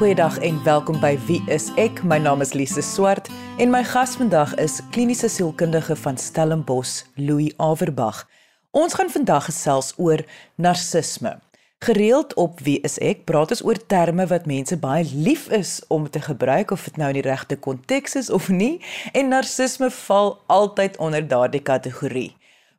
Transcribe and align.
Goeiedag 0.00 0.38
en 0.38 0.62
welkom 0.64 0.96
by 0.96 1.18
Wie 1.28 1.42
is 1.52 1.66
ek? 1.76 1.98
My 2.08 2.16
naam 2.16 2.40
is 2.40 2.54
Lise 2.56 2.80
Swart 2.80 3.26
en 3.60 3.68
my 3.68 3.82
gas 3.84 4.14
vandag 4.16 4.54
is 4.56 4.78
kliniese 4.94 5.28
sielkundige 5.28 5.92
van 6.00 6.16
Stellenbosch, 6.16 7.02
Louis 7.20 7.52
Averbag. 7.60 8.22
Ons 8.72 8.96
gaan 8.96 9.12
vandag 9.12 9.50
gesels 9.50 9.90
oor 10.00 10.24
narcisme. 10.56 11.34
Gereeld 11.84 12.32
op 12.40 12.64
Wie 12.64 12.78
is 12.80 12.96
ek? 13.04 13.26
Praat 13.28 13.52
ons 13.52 13.60
oor 13.60 13.76
terme 13.92 14.24
wat 14.32 14.48
mense 14.48 14.80
baie 14.80 15.04
lief 15.04 15.50
is 15.52 15.82
om 15.92 16.08
te 16.08 16.24
gebruik 16.24 16.72
of 16.72 16.88
dit 16.88 16.96
nou 16.96 17.12
in 17.12 17.20
die 17.20 17.28
regte 17.28 17.60
konteks 17.60 18.16
is 18.22 18.32
of 18.32 18.48
nie, 18.48 18.78
en 19.12 19.28
narcisme 19.36 19.92
val 20.06 20.38
altyd 20.48 20.96
onder 20.96 21.28
daardie 21.28 21.60
kategorie. 21.60 22.30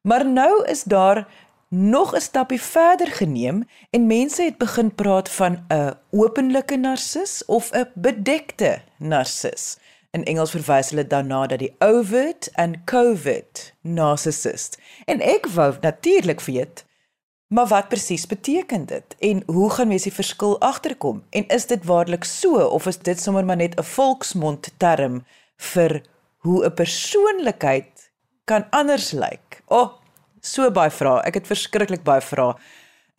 Maar 0.02 0.26
nou 0.26 0.66
is 0.66 0.88
daar 0.90 1.28
nog 1.72 2.16
'n 2.16 2.20
stapie 2.20 2.62
verder 2.62 3.08
geneem 3.08 3.64
en 3.90 4.08
mense 4.08 4.44
het 4.44 4.58
begin 4.58 4.96
praat 4.96 5.30
van 5.30 5.66
'n 5.68 5.94
openlike 6.10 6.76
narcis 6.76 7.46
of 7.46 7.72
'n 7.72 7.92
bedekte 7.94 8.82
narcis. 8.98 9.78
In 10.12 10.26
Engels 10.26 10.52
verwys 10.52 10.90
hulle 10.90 11.08
daarna 11.08 11.48
dat 11.48 11.60
die 11.60 11.76
overt 11.80 12.50
en 12.52 12.84
covert 12.84 13.74
narcissist. 13.82 14.78
En 15.06 15.20
ek 15.22 15.48
wou 15.48 15.76
natuurlik 15.82 16.42
weet 16.42 16.86
Maar 17.52 17.68
wat 17.68 17.88
presies 17.88 18.28
beteken 18.28 18.86
dit 18.86 19.16
en 19.20 19.44
hoe 19.46 19.70
gaan 19.70 19.88
mense 19.88 20.08
die 20.08 20.16
verskil 20.16 20.60
agterkom 20.60 21.24
en 21.30 21.48
is 21.48 21.66
dit 21.68 21.84
waarlik 21.84 22.24
so 22.24 22.56
of 22.56 22.86
is 22.88 22.98
dit 22.98 23.20
sommer 23.20 23.46
maar 23.46 23.60
net 23.60 23.76
'n 23.76 23.84
volksmond 23.84 24.72
term 24.78 25.26
vir 25.56 26.02
hoe 26.38 26.66
'n 26.66 26.74
persoonlikheid 26.74 28.12
kan 28.44 28.70
anders 28.70 29.12
lyk? 29.12 29.62
O, 29.66 29.82
oh, 29.82 30.01
so 30.42 30.70
baie 30.74 30.92
vrae. 30.92 31.22
Ek 31.26 31.36
het 31.40 31.50
verskriklik 31.50 32.04
baie 32.04 32.22
vrae. 32.26 32.56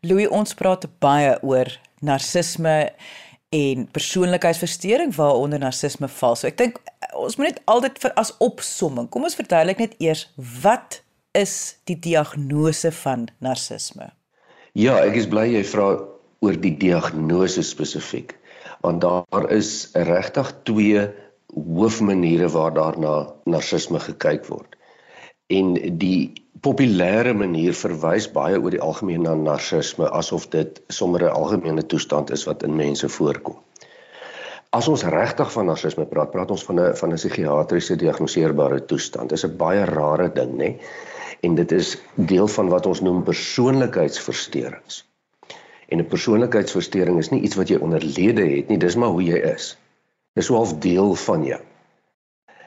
Louis, 0.00 0.28
ons 0.28 0.54
praat 0.54 0.86
baie 1.04 1.42
oor 1.42 1.80
narcisme 2.00 2.90
en 3.56 3.86
persoonlikheidsversteuring 3.94 5.14
waaronder 5.16 5.62
narcisme 5.62 6.08
val. 6.18 6.36
So 6.36 6.48
ek 6.50 6.58
dink 6.60 6.80
ons 7.16 7.38
moet 7.38 7.52
net 7.52 7.62
altyd 7.70 8.00
vir 8.02 8.14
as 8.20 8.34
opsomming. 8.44 9.08
Kom 9.12 9.24
ons 9.28 9.38
verduidelik 9.38 9.80
net 9.82 9.96
eers 10.02 10.26
wat 10.62 11.00
is 11.36 11.76
die 11.88 11.98
diagnose 12.00 12.92
van 13.02 13.28
narcisme? 13.44 14.10
Ja, 14.76 14.98
ek 15.04 15.16
is 15.22 15.28
bly 15.30 15.46
jy 15.54 15.62
vra 15.68 15.94
oor 16.44 16.58
die 16.60 16.74
diagnose 16.76 17.64
spesifiek. 17.64 18.34
Want 18.84 19.00
daar 19.04 19.48
is 19.54 19.88
regtig 19.96 20.52
twee 20.68 21.06
hoofmaniere 21.56 22.50
waar 22.52 22.74
daarna 22.76 23.14
narcisme 23.48 24.00
gekyk 24.02 24.44
word. 24.50 24.76
En 25.48 25.76
die 26.00 26.34
populêre 26.66 27.30
manier 27.38 27.76
verwys 27.78 28.24
baie 28.34 28.56
oor 28.58 28.74
die 28.74 28.82
algemeen 28.82 29.22
na 29.22 29.34
narcisme 29.38 30.08
asof 30.20 30.48
dit 30.54 30.80
sommer 30.98 31.22
'n 31.24 31.36
algemene 31.40 31.84
toestand 31.92 32.32
is 32.36 32.42
wat 32.48 32.64
in 32.66 32.74
mense 32.76 33.08
voorkom. 33.16 33.58
As 34.78 34.88
ons 34.88 35.04
regtig 35.14 35.52
van 35.52 35.66
narcisme 35.70 36.06
praat, 36.12 36.32
praat 36.32 36.50
ons 36.50 36.64
van 36.68 36.80
'n 36.80 36.96
van 37.00 37.12
'n 37.12 37.20
psigiatriese 37.20 37.96
diagnoseerbare 37.96 38.80
toestand. 38.84 39.28
Dit 39.28 39.38
is 39.38 39.44
'n 39.46 39.56
baie 39.56 39.84
rare 39.84 40.28
ding, 40.32 40.52
nê? 40.62 40.70
En 41.40 41.54
dit 41.54 41.72
is 41.72 41.98
deel 42.14 42.48
van 42.48 42.68
wat 42.68 42.86
ons 42.86 43.00
noem 43.00 43.22
persoonlikheidsversteurings. 43.22 45.04
En 45.88 45.98
'n 45.98 46.06
persoonlikheidsversteuring 46.06 47.18
is 47.18 47.30
nie 47.30 47.42
iets 47.42 47.56
wat 47.56 47.68
jy 47.68 47.78
onderlede 47.78 48.42
het 48.56 48.68
nie, 48.68 48.78
dis 48.78 48.96
maar 48.96 49.14
hoe 49.14 49.22
jy 49.22 49.38
is. 49.54 49.78
Dis 50.34 50.46
so 50.46 50.62
'n 50.62 50.80
deel 50.80 51.14
van 51.14 51.44
jou. 51.44 51.62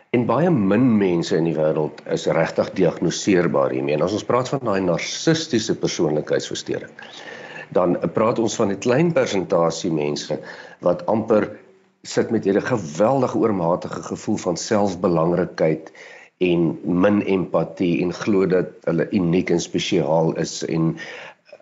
En 0.10 0.24
baie 0.26 0.50
min 0.50 0.86
mense 0.98 1.38
in 1.38 1.46
die 1.46 1.54
wêreld 1.54 2.00
is 2.10 2.24
regtig 2.34 2.72
diagnoseerbaar 2.80 3.76
hiermee. 3.76 3.94
En 3.94 4.02
as 4.08 4.16
ons 4.18 4.26
praat 4.26 4.50
van 4.50 4.64
daai 4.66 4.82
narcistiese 4.82 5.76
persoonlikheidsversteuring, 5.78 6.94
dan 7.78 7.94
praat 8.16 8.40
ons 8.42 8.56
van 8.58 8.72
'n 8.74 8.80
klein 8.86 9.12
persentasie 9.14 9.92
mense 9.94 10.40
wat 10.82 11.06
amper 11.06 11.46
sit 12.02 12.32
met 12.32 12.44
hierdie 12.44 12.66
geweldige 12.66 13.38
oormatige 13.38 14.02
gevoel 14.02 14.38
van 14.38 14.58
selfbelangrikheid 14.58 15.92
en 16.38 16.80
min 16.84 17.22
empatie 17.22 18.02
en 18.02 18.14
glo 18.14 18.48
dat 18.48 18.72
hulle 18.90 19.10
uniek 19.12 19.50
en 19.50 19.62
spesiaal 19.62 20.34
is 20.42 20.64
en 20.66 20.98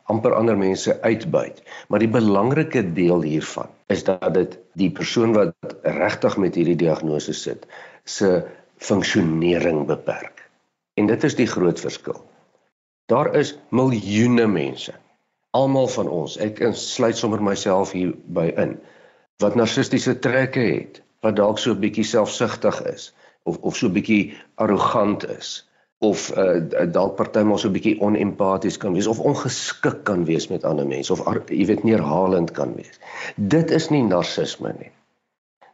amper 0.07 0.33
ander 0.33 0.57
mense 0.57 1.01
uitbuit. 1.01 1.59
Maar 1.89 1.99
die 1.99 2.13
belangrike 2.15 2.93
deel 2.93 3.21
hiervan 3.21 3.67
is 3.87 4.03
dat 4.03 4.33
dit 4.33 4.57
die 4.73 4.91
persoon 4.91 5.33
wat 5.33 5.53
regtig 5.83 6.37
met 6.37 6.55
hierdie 6.55 6.79
diagnose 6.79 7.33
sit, 7.33 7.67
se 8.07 8.31
funksionering 8.77 9.85
beperk. 9.89 10.45
En 10.97 11.09
dit 11.09 11.23
is 11.23 11.35
die 11.37 11.47
groot 11.47 11.79
verskil. 11.79 12.17
Daar 13.11 13.29
is 13.35 13.55
miljoene 13.69 14.47
mense, 14.51 14.93
almal 15.55 15.87
van 15.87 16.09
ons, 16.11 16.37
ek 16.43 16.59
insluit 16.65 17.17
sommer 17.17 17.43
myself 17.43 17.93
hier 17.95 18.15
by 18.35 18.49
in, 18.59 18.75
wat 19.43 19.55
narcistiese 19.55 20.17
trekke 20.23 20.63
het, 20.65 21.01
wat 21.25 21.37
dalk 21.37 21.59
so 21.59 21.71
'n 21.73 21.81
bietjie 21.81 22.05
selfsugtig 22.05 22.81
is 22.93 23.13
of 23.43 23.57
of 23.61 23.75
so 23.75 23.87
'n 23.87 23.93
bietjie 23.93 24.35
arrogant 24.55 25.25
is 25.29 25.63
of 25.99 26.29
uh, 26.37 26.61
dalk 26.91 27.15
partymal 27.15 27.57
so 27.57 27.67
'n 27.67 27.73
bietjie 27.73 27.99
onempaties 28.01 28.77
kan 28.77 28.93
wees 28.93 29.07
of 29.07 29.19
ongeskik 29.19 30.03
kan 30.03 30.25
wees 30.25 30.47
met 30.47 30.63
ander 30.63 30.87
mense 30.87 31.13
of 31.13 31.23
jy 31.49 31.65
weet 31.65 31.83
neerhalend 31.83 32.51
kan 32.51 32.75
wees. 32.75 32.99
Dit 33.35 33.71
is 33.71 33.89
nie 33.89 34.03
narcisme 34.03 34.73
nie. 34.77 34.91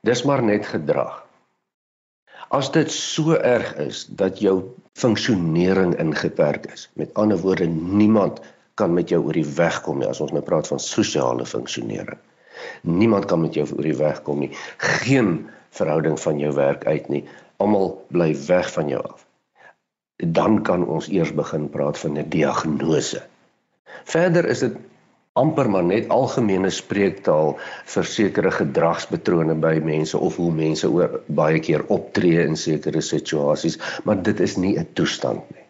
Dis 0.02 0.24
maar 0.24 0.44
net 0.44 0.66
gedrag. 0.66 1.24
As 2.54 2.70
dit 2.70 2.92
so 2.94 3.34
erg 3.34 3.72
is 3.82 4.04
dat 4.14 4.38
jou 4.40 4.60
funksionering 4.94 5.96
ingeperk 5.98 6.68
is, 6.74 6.90
met 6.94 7.14
ander 7.18 7.40
woorde 7.42 7.66
niemand 7.66 8.42
kan 8.78 8.94
met 8.94 9.10
jou 9.10 9.24
oor 9.26 9.34
die 9.34 9.48
weg 9.58 9.80
kom 9.82 9.98
nie 10.02 10.10
as 10.10 10.22
ons 10.22 10.34
nou 10.36 10.44
praat 10.46 10.70
van 10.70 10.82
sosiale 10.82 11.48
funksionering. 11.50 12.20
Niemand 12.86 13.26
kan 13.26 13.42
met 13.42 13.58
jou 13.58 13.66
oor 13.74 13.88
die 13.88 13.98
weg 13.98 14.22
kom 14.28 14.44
nie. 14.46 14.52
Geen 14.78 15.48
verhouding 15.74 16.20
van 16.22 16.38
jou 16.40 16.54
werk 16.54 16.86
uit 16.86 17.10
nie. 17.10 17.24
Almal 17.58 17.96
bly 18.14 18.30
weg 18.46 18.70
van 18.76 18.92
jou 18.92 19.02
af. 19.02 19.26
Dan 20.22 20.62
kan 20.62 20.86
ons 20.86 21.10
eers 21.10 21.34
begin 21.34 21.70
praat 21.74 21.98
van 22.06 22.18
'n 22.22 22.30
diagnose. 22.30 23.24
Verder 24.06 24.46
is 24.46 24.60
dit 24.60 24.78
amper 25.40 25.70
maar 25.70 25.84
net 25.84 26.10
algemene 26.14 26.70
spreektaal 26.70 27.56
vir 27.96 28.10
sekere 28.10 28.52
gedragspatrone 28.54 29.56
by 29.62 29.80
mense 29.82 30.18
of 30.18 30.38
hoe 30.38 30.52
mense 30.54 30.90
oor 30.90 31.20
baie 31.28 31.60
keer 31.60 31.86
optree 31.94 32.46
in 32.46 32.58
sekere 32.60 33.02
situasies, 33.02 33.80
maar 34.06 34.22
dit 34.22 34.40
is 34.40 34.58
nie 34.58 34.78
'n 34.78 34.88
toestand 34.94 35.42
nie. 35.50 35.64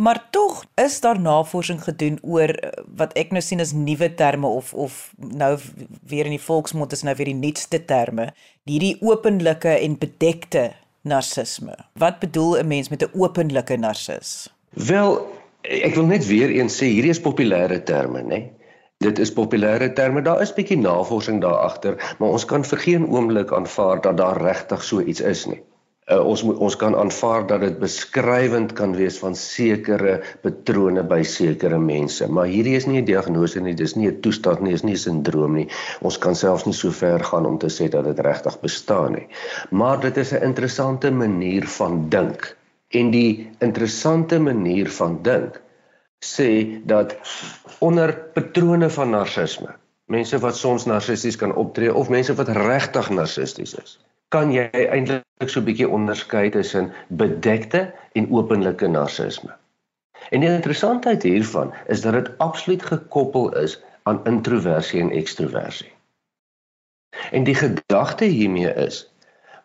Maar 0.00 0.30
tog 0.30 0.64
is 0.74 1.00
daar 1.00 1.20
navorsing 1.20 1.82
gedoen 1.84 2.18
oor 2.22 2.48
eh, 2.48 2.70
wat 2.96 3.12
ek 3.12 3.30
nou 3.30 3.42
sien 3.42 3.60
as 3.60 3.72
nuwe 3.72 4.14
terme 4.14 4.46
of 4.46 4.72
of 4.74 5.12
nou 5.16 5.58
weer 6.08 6.24
in 6.24 6.36
die 6.38 6.46
volksmond 6.46 6.92
is 6.92 7.02
nou 7.02 7.14
weer 7.16 7.28
die 7.28 7.40
nuutste 7.40 7.84
terme, 7.84 8.32
hierdie 8.64 8.96
openlike 9.00 9.68
en 9.68 9.98
bedekte 9.98 10.72
narcisme. 11.02 11.76
Wat 11.94 12.18
bedoel 12.18 12.56
'n 12.58 12.66
mens 12.66 12.88
met 12.88 13.02
'n 13.02 13.12
openlike 13.12 13.76
narcis? 13.76 14.48
Wel, 14.70 15.26
ek 15.62 15.94
wil 15.94 16.06
net 16.06 16.26
weer 16.26 16.48
eens 16.48 16.82
sê 16.82 16.86
hierdie 16.86 17.10
is 17.10 17.20
populêre 17.20 17.82
terme, 17.82 18.22
né? 18.22 18.59
Dit 19.00 19.18
is 19.18 19.30
populêre 19.32 19.86
terme. 19.96 20.20
Daar 20.20 20.42
is 20.44 20.50
bietjie 20.52 20.76
navorsing 20.76 21.38
daar 21.40 21.62
agter, 21.64 21.94
maar 22.18 22.34
ons 22.36 22.44
kan 22.44 22.64
vir 22.68 22.80
geen 22.82 23.06
oomblik 23.08 23.52
aanvaar 23.56 24.02
dat 24.04 24.18
daar 24.18 24.40
regtig 24.44 24.82
so 24.84 25.00
iets 25.00 25.22
is 25.24 25.46
nie. 25.48 25.62
Uh, 26.10 26.18
ons 26.26 26.42
moet 26.44 26.58
ons 26.66 26.76
kan 26.76 26.96
aanvaar 26.98 27.46
dat 27.48 27.64
dit 27.64 27.78
beskrywend 27.80 28.74
kan 28.76 28.92
wees 28.98 29.16
van 29.22 29.38
sekere 29.38 30.18
patrone 30.42 31.06
by 31.14 31.22
sekere 31.22 31.78
mense, 31.80 32.28
maar 32.28 32.50
hierdie 32.50 32.76
is 32.76 32.88
nie 32.90 33.00
'n 33.00 33.08
diagnose 33.08 33.62
nie, 33.64 33.74
dis 33.78 33.96
nie 33.96 34.10
'n 34.10 34.20
toestand 34.20 34.60
nie, 34.60 34.76
dis 34.76 34.84
nie 34.84 34.98
'n 34.98 35.04
sindroom 35.06 35.54
nie. 35.54 35.68
Ons 36.02 36.18
kan 36.18 36.34
selfs 36.34 36.66
nie 36.66 36.76
so 36.76 36.90
ver 36.90 37.24
gaan 37.24 37.46
om 37.46 37.58
te 37.58 37.72
sê 37.72 37.88
dat 37.88 38.04
dit 38.04 38.20
regtig 38.20 38.60
bestaan 38.60 39.12
nie. 39.12 39.28
Maar 39.70 40.00
dit 40.00 40.16
is 40.16 40.32
'n 40.32 40.44
interessante 40.44 41.10
manier 41.10 41.66
van 41.78 42.08
dink. 42.08 42.56
En 42.90 43.10
die 43.10 43.48
interessante 43.60 44.38
manier 44.38 44.90
van 44.90 45.22
dink 45.22 45.62
sê 46.20 46.82
dat 46.84 47.16
onder 47.80 48.12
patrone 48.34 48.90
van 48.90 49.10
narcisme, 49.10 49.74
mense 50.12 50.38
wat 50.38 50.56
soms 50.56 50.84
narcisties 50.84 51.36
kan 51.36 51.54
optree 51.54 51.94
of 51.94 52.08
mense 52.08 52.34
wat 52.34 52.48
regtig 52.48 53.10
narcisties 53.10 53.74
is, 53.74 53.98
kan 54.28 54.52
jy 54.52 54.68
eintlik 54.72 55.48
so 55.48 55.60
'n 55.60 55.68
bietjie 55.68 55.88
onderskei 55.88 56.50
tussen 56.50 56.92
bedekte 57.08 57.92
en 58.12 58.30
openlike 58.30 58.88
narcisme. 58.88 59.56
En 60.30 60.40
die 60.40 60.50
interessantheid 60.50 61.22
hiervan 61.22 61.72
is 61.86 62.00
dat 62.00 62.12
dit 62.12 62.28
absoluut 62.38 62.82
gekoppel 62.82 63.56
is 63.56 63.80
aan 64.02 64.20
introversie 64.24 65.00
en 65.00 65.10
ekstroversie. 65.10 65.92
En 67.30 67.44
die 67.44 67.54
gedagte 67.54 68.24
hiermee 68.24 68.74
is 68.74 69.06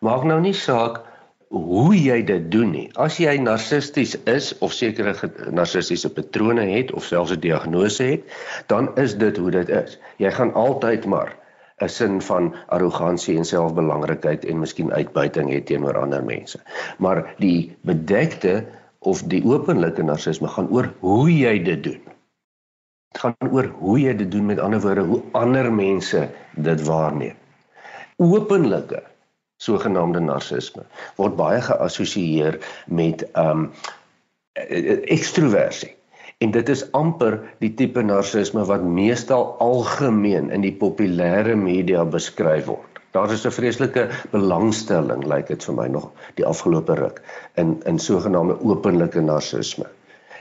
maak 0.00 0.24
nou 0.24 0.40
nie 0.40 0.54
saak 0.54 1.00
hoe 1.48 1.94
jy 1.94 2.22
dit 2.26 2.50
doen 2.50 2.70
nie. 2.74 2.86
As 2.98 3.18
jy 3.22 3.36
narcisties 3.38 4.16
is 4.26 4.50
of 4.64 4.74
sekere 4.74 5.14
narcistiese 5.54 6.10
patrone 6.10 6.64
het 6.66 6.92
of 6.92 7.04
selfs 7.04 7.32
'n 7.32 7.40
diagnose 7.40 8.02
het, 8.02 8.22
dan 8.66 8.90
is 8.96 9.16
dit 9.16 9.36
hoe 9.36 9.50
dit 9.50 9.68
is. 9.68 9.98
Jy 10.18 10.30
gaan 10.30 10.52
altyd 10.54 11.06
maar 11.06 11.36
'n 11.80 11.88
sin 11.88 12.20
van 12.20 12.54
arrogansie 12.68 13.36
en 13.36 13.44
selfbelangrikheid 13.44 14.44
en 14.44 14.58
miskien 14.58 14.92
uitbuiting 14.92 15.52
het 15.52 15.66
teenoor 15.66 15.98
ander 15.98 16.24
mense. 16.24 16.58
Maar 16.98 17.34
die 17.38 17.76
bedekte 17.80 18.64
of 18.98 19.22
die 19.22 19.44
openlike 19.44 20.02
narcisme 20.02 20.48
gaan 20.48 20.70
oor 20.70 20.92
hoe 21.00 21.30
jy 21.30 21.62
dit 21.62 21.82
doen. 21.82 22.02
Dit 23.12 23.20
gaan 23.20 23.50
oor 23.50 23.68
hoe 23.78 24.00
jy 24.00 24.16
dit 24.16 24.30
doen 24.30 24.46
met 24.46 24.58
ander 24.58 24.80
woorde 24.80 25.00
hoe 25.00 25.22
ander 25.32 25.72
mense 25.72 26.28
dit 26.54 26.82
waarneem. 26.82 27.36
Openlike 28.16 29.02
sogenaamde 29.62 30.20
narcisme 30.20 30.84
word 31.16 31.36
baie 31.36 31.60
geassosieer 31.64 32.58
met 32.86 33.24
um 33.40 33.70
ekstroversie. 34.56 35.92
En 36.44 36.52
dit 36.52 36.68
is 36.68 36.84
amper 36.96 37.38
die 37.64 37.72
tipe 37.76 38.02
narcisme 38.04 38.64
wat 38.68 38.84
meestal 38.84 39.44
algemeen 39.64 40.50
in 40.52 40.64
die 40.64 40.74
populêre 40.80 41.56
media 41.60 42.04
beskryf 42.04 42.68
word. 42.68 43.00
Daar 43.16 43.32
is 43.32 43.46
'n 43.46 43.52
vreeslike 43.56 44.08
belangstelling, 44.32 45.24
lyk 45.24 45.32
like 45.32 45.48
dit 45.48 45.64
vir 45.64 45.74
my 45.74 45.86
nog 45.88 46.10
die 46.36 46.44
afgelope 46.44 46.94
ruk 46.94 47.22
in 47.54 47.80
in 47.84 47.98
sogenaamde 47.98 48.60
openlike 48.60 49.20
narcisme. 49.20 49.86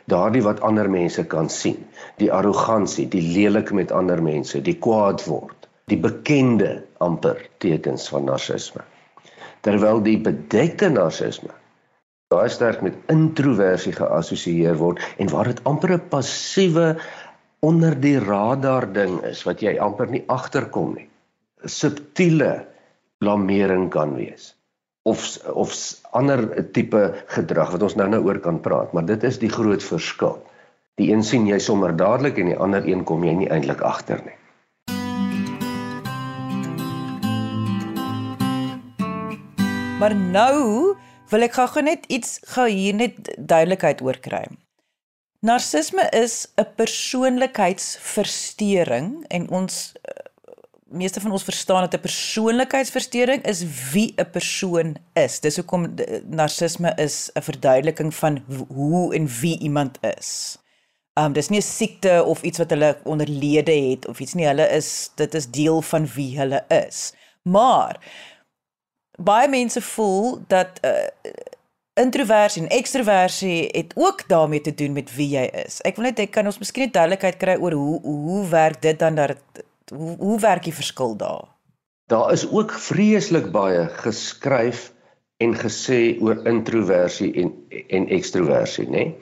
Daardie 0.07 0.43
wat 0.43 0.61
ander 0.61 0.89
mense 0.89 1.23
kan 1.23 1.49
sien, 1.49 1.87
die 2.17 2.31
arrogansie, 2.31 3.07
die 3.07 3.21
lelik 3.21 3.71
met 3.71 3.91
ander 3.91 4.21
mense, 4.21 4.61
die 4.61 4.77
kwaad 4.77 5.23
word, 5.25 5.67
die 5.87 5.97
bekende 5.97 6.83
amper 6.97 7.49
tekens 7.57 8.09
van 8.09 8.23
narcisme 8.23 8.83
terwyl 9.65 10.01
die 10.05 10.17
bedekte 10.21 10.89
narcisme 10.93 11.53
baie 12.33 12.49
sterk 12.49 12.81
met 12.85 12.97
introversie 13.11 13.93
geassosieer 13.95 14.77
word 14.79 15.01
en 15.21 15.29
waar 15.33 15.51
dit 15.51 15.61
amper 15.69 15.93
'n 15.95 16.09
passiewe 16.09 16.87
onder 17.65 17.93
die 18.01 18.17
radar 18.19 18.87
ding 18.93 19.21
is 19.29 19.43
wat 19.45 19.61
jy 19.61 19.77
amper 19.79 20.09
nie 20.09 20.23
agterkom 20.27 20.95
nie. 20.95 21.07
'n 21.63 21.69
Subtiele 21.69 22.65
blamering 23.19 23.89
kan 23.89 24.15
wees 24.15 24.53
of 25.05 25.37
of 25.53 25.71
ander 26.11 26.41
tipe 26.73 27.13
gedrag 27.37 27.71
wat 27.71 27.83
ons 27.87 27.95
nou-nou 27.95 28.23
oor 28.25 28.39
kan 28.39 28.59
praat, 28.59 28.93
maar 28.93 29.05
dit 29.05 29.23
is 29.23 29.37
die 29.39 29.49
groot 29.49 29.83
verskil. 29.83 30.41
Die 30.97 31.11
een 31.11 31.23
sien 31.23 31.45
jy 31.47 31.59
sommer 31.59 31.93
dadelik 31.95 32.37
en 32.37 32.49
die 32.49 32.57
ander 32.57 32.87
een 32.87 33.03
kom 33.03 33.23
jy 33.23 33.33
nie 33.33 33.49
eintlik 33.49 33.81
agter 33.81 34.21
nie. 34.25 34.37
Maar 40.05 40.13
nou 40.15 40.95
wil 41.31 41.41
ek 41.47 41.55
gou 41.57 41.81
net 41.81 42.03
iets 42.13 42.35
gou 42.53 42.67
hier 42.69 42.93
net 42.93 43.15
duidelikheid 43.41 44.05
oor 44.05 44.21
kry. 44.21 44.45
Narcisme 45.41 46.05
is 46.13 46.45
'n 46.61 46.69
persoonlikheidsversteuring 46.77 49.25
en 49.33 49.49
ons 49.49 49.97
uh, 49.97 50.01
meeste 51.01 51.17
van 51.21 51.31
ons 51.31 51.43
verstaan 51.43 51.89
dat 51.89 51.93
'n 51.97 52.01
persoonlikheidsversteuring 52.05 53.41
is 53.49 53.65
wie 53.93 54.13
'n 54.17 54.29
persoon 54.29 54.95
is. 55.13 55.39
Dis 55.39 55.55
hoekom 55.55 55.93
narcisme 56.29 56.93
is 56.97 57.31
'n 57.33 57.41
verduideliking 57.41 58.15
van 58.15 58.43
hoe 58.67 59.15
en 59.15 59.27
wie 59.41 59.59
iemand 59.59 59.97
is. 60.17 60.57
Um 61.17 61.33
dis 61.33 61.49
nie 61.49 61.59
'n 61.59 61.65
siekte 61.65 62.23
of 62.23 62.41
iets 62.41 62.57
wat 62.57 62.69
hulle 62.69 62.97
onderlede 63.03 63.89
het 63.89 64.07
of 64.07 64.19
iets 64.19 64.33
nie. 64.33 64.45
Hulle 64.45 64.69
is 64.69 65.09
dit 65.15 65.33
is 65.33 65.49
deel 65.49 65.81
van 65.81 66.07
wie 66.07 66.37
hulle 66.37 66.65
is. 66.69 67.13
Maar 67.41 67.99
baie 69.17 69.49
mense 69.49 69.81
voel 69.81 70.39
dat 70.47 70.79
uh, 70.81 71.07
introversie 71.93 72.63
en 72.63 72.69
ekstroversie 72.69 73.69
het 73.71 73.93
ook 73.95 74.27
daarmee 74.27 74.61
te 74.61 74.73
doen 74.73 74.93
met 74.93 75.15
wie 75.15 75.29
jy 75.37 75.45
is. 75.65 75.79
Ek 75.87 75.95
wil 75.95 76.09
net 76.09 76.19
ek 76.19 76.33
kan 76.35 76.45
ons 76.45 76.59
miskien 76.59 76.89
'n 76.89 76.91
duidelikheid 76.91 77.37
kry 77.37 77.55
oor 77.55 77.71
hoe 77.71 77.99
hoe 78.03 78.47
werk 78.49 78.81
dit 78.81 78.99
dan 78.99 79.15
dat 79.15 79.37
hoe, 79.93 80.15
hoe 80.17 80.39
werk 80.39 80.63
die 80.63 80.75
verskil 80.75 81.15
daar? 81.15 81.47
Daar 82.07 82.31
is 82.31 82.45
ook 82.51 82.71
vreeslik 82.71 83.51
baie 83.51 83.87
geskryf 83.87 84.91
en 85.37 85.55
gesê 85.55 86.19
oor 86.21 86.45
introversie 86.47 87.33
en 87.33 87.53
en 87.87 88.07
ekstroversie, 88.07 88.85
nê? 88.85 88.91
Nee? 88.91 89.15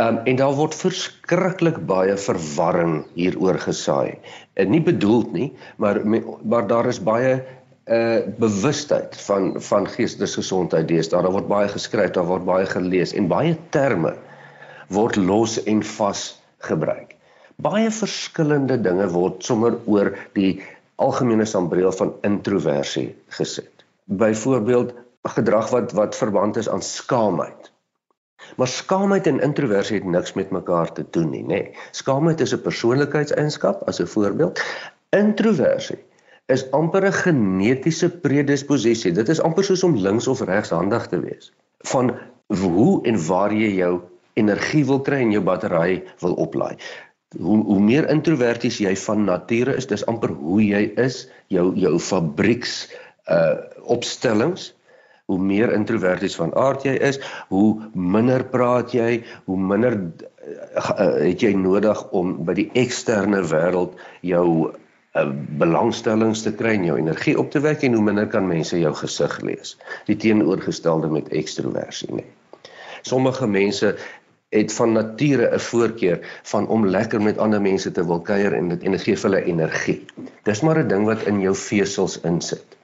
Um, 0.00 0.22
en 0.24 0.36
daar 0.36 0.54
word 0.56 0.74
verskriklik 0.74 1.82
baie 1.84 2.14
verwarring 2.16 3.02
hieroor 3.12 3.58
gesaai. 3.60 4.16
En 4.56 4.70
nie 4.72 4.80
bedoeld 4.80 5.32
nie, 5.32 5.52
maar 5.76 6.00
maar 6.44 6.66
daar 6.66 6.88
is 6.88 7.02
baie 7.02 7.42
uh, 7.86 8.20
bewustheid 8.38 9.16
van 9.26 9.54
van 9.62 9.88
geestesgesondheid 9.88 10.88
deesdae. 10.88 11.22
Daar 11.22 11.34
word 11.34 11.48
baie 11.50 11.68
geskryf, 11.68 12.12
daar 12.14 12.28
word 12.28 12.44
baie 12.44 12.66
gelees 12.66 13.12
en 13.12 13.28
baie 13.28 13.56
terme 13.74 14.14
word 14.92 15.16
los 15.16 15.56
en 15.64 15.82
vas 15.82 16.42
gebruik. 16.68 17.16
Baie 17.62 17.90
verskillende 17.90 18.78
dinge 18.80 19.08
word 19.12 19.44
sommer 19.44 19.78
oor 19.86 20.12
die 20.36 20.62
algemene 21.02 21.46
sambreel 21.48 21.92
van 21.92 22.14
introversie 22.22 23.12
gesit. 23.38 23.86
Byvoorbeeld 24.04 24.94
gedrag 25.34 25.70
wat 25.70 25.92
wat 25.96 26.16
verband 26.16 26.56
is 26.56 26.68
aan 26.68 26.82
skaamheid. 26.82 27.70
Maar 28.58 28.68
skaamheid 28.68 29.26
en 29.26 29.40
introversie 29.40 29.96
het 30.00 30.06
niks 30.06 30.32
met 30.34 30.50
mekaar 30.50 30.92
te 30.92 31.04
doen 31.10 31.30
nie, 31.30 31.42
nê. 31.42 31.48
Nee. 31.48 31.76
Skaamheid 31.90 32.40
is 32.40 32.54
'n 32.54 32.62
persoonlikheidseienskap 32.62 33.82
as 33.88 34.00
'n 34.00 34.06
voorbeeld. 34.06 34.62
Introversie 35.10 35.98
is 36.52 36.64
amper 36.76 37.06
'n 37.08 37.12
genetiese 37.12 38.08
predisposisie. 38.08 39.12
Dit 39.12 39.28
is 39.28 39.40
amper 39.40 39.64
soos 39.64 39.82
om 39.82 39.96
links 39.96 40.26
of 40.28 40.40
regshandig 40.40 41.06
te 41.08 41.20
wees. 41.20 41.52
Van 41.92 42.12
hoe 42.46 43.02
en 43.06 43.26
waar 43.26 43.52
jy 43.52 43.74
jou 43.76 44.00
energie 44.34 44.84
wil 44.84 45.00
kry 45.00 45.22
en 45.24 45.32
jou 45.32 45.42
battery 45.44 46.02
wil 46.20 46.34
oplaai. 46.34 46.76
Hoe 47.40 47.62
hoe 47.64 47.80
meer 47.80 48.08
introverties 48.12 48.78
jy 48.78 48.96
van 49.06 49.24
nature 49.24 49.76
is, 49.76 49.86
dis 49.86 50.06
amper 50.06 50.34
hoe 50.36 50.60
jy 50.62 50.92
is, 51.00 51.28
jou 51.48 51.72
jou 51.76 51.98
fabrieks 51.98 52.88
uh 53.30 53.56
opstellings. 53.92 54.72
Hoe 55.30 55.38
meer 55.38 55.72
introverties 55.72 56.34
van 56.36 56.50
aard 56.58 56.82
jy 56.84 56.92
is, 56.98 57.20
hoe 57.48 57.80
minder 57.94 58.42
praat 58.44 58.92
jy, 58.92 59.22
hoe 59.46 59.56
minder 59.56 59.94
uh, 59.96 60.96
het 61.22 61.40
jy 61.40 61.52
nodig 61.56 62.02
om 62.10 62.34
by 62.44 62.56
die 62.58 62.66
eksterne 62.74 63.40
wêreld 63.48 63.94
jou 64.26 64.72
uh, 65.14 65.28
belangstellings 65.58 66.42
te 66.42 66.52
kry 66.56 66.76
en 66.78 66.84
jou 66.84 66.98
energie 66.98 67.36
op 67.38 67.50
te 67.50 67.60
wek 67.60 67.84
en 67.86 67.98
hoe 67.98 68.04
minder 68.04 68.26
kan 68.26 68.46
mense 68.48 68.78
jou 68.78 68.94
gesig 68.94 69.38
lees. 69.40 69.76
Die 70.08 70.16
teenoorgestelde 70.16 71.10
met 71.12 71.28
ekstroversie 71.28 72.12
nie. 72.14 72.28
Sommige 73.02 73.46
mense 73.46 73.96
het 74.52 74.72
van 74.76 74.92
nature 74.92 75.48
'n 75.54 75.58
voorkeur 75.58 76.18
van 76.42 76.68
om 76.68 76.86
lekker 76.86 77.22
met 77.22 77.38
ander 77.38 77.60
mense 77.60 77.90
te 77.90 78.06
wil 78.06 78.20
kuier 78.20 78.52
en 78.52 78.68
dit 78.68 78.82
energie 78.82 79.16
vir 79.16 79.30
hulle 79.30 79.44
energie. 79.44 80.04
Dis 80.44 80.60
maar 80.60 80.78
'n 80.78 80.88
ding 80.88 81.04
wat 81.06 81.22
in 81.22 81.40
jou 81.40 81.54
vesels 81.54 82.20
insit. 82.20 82.76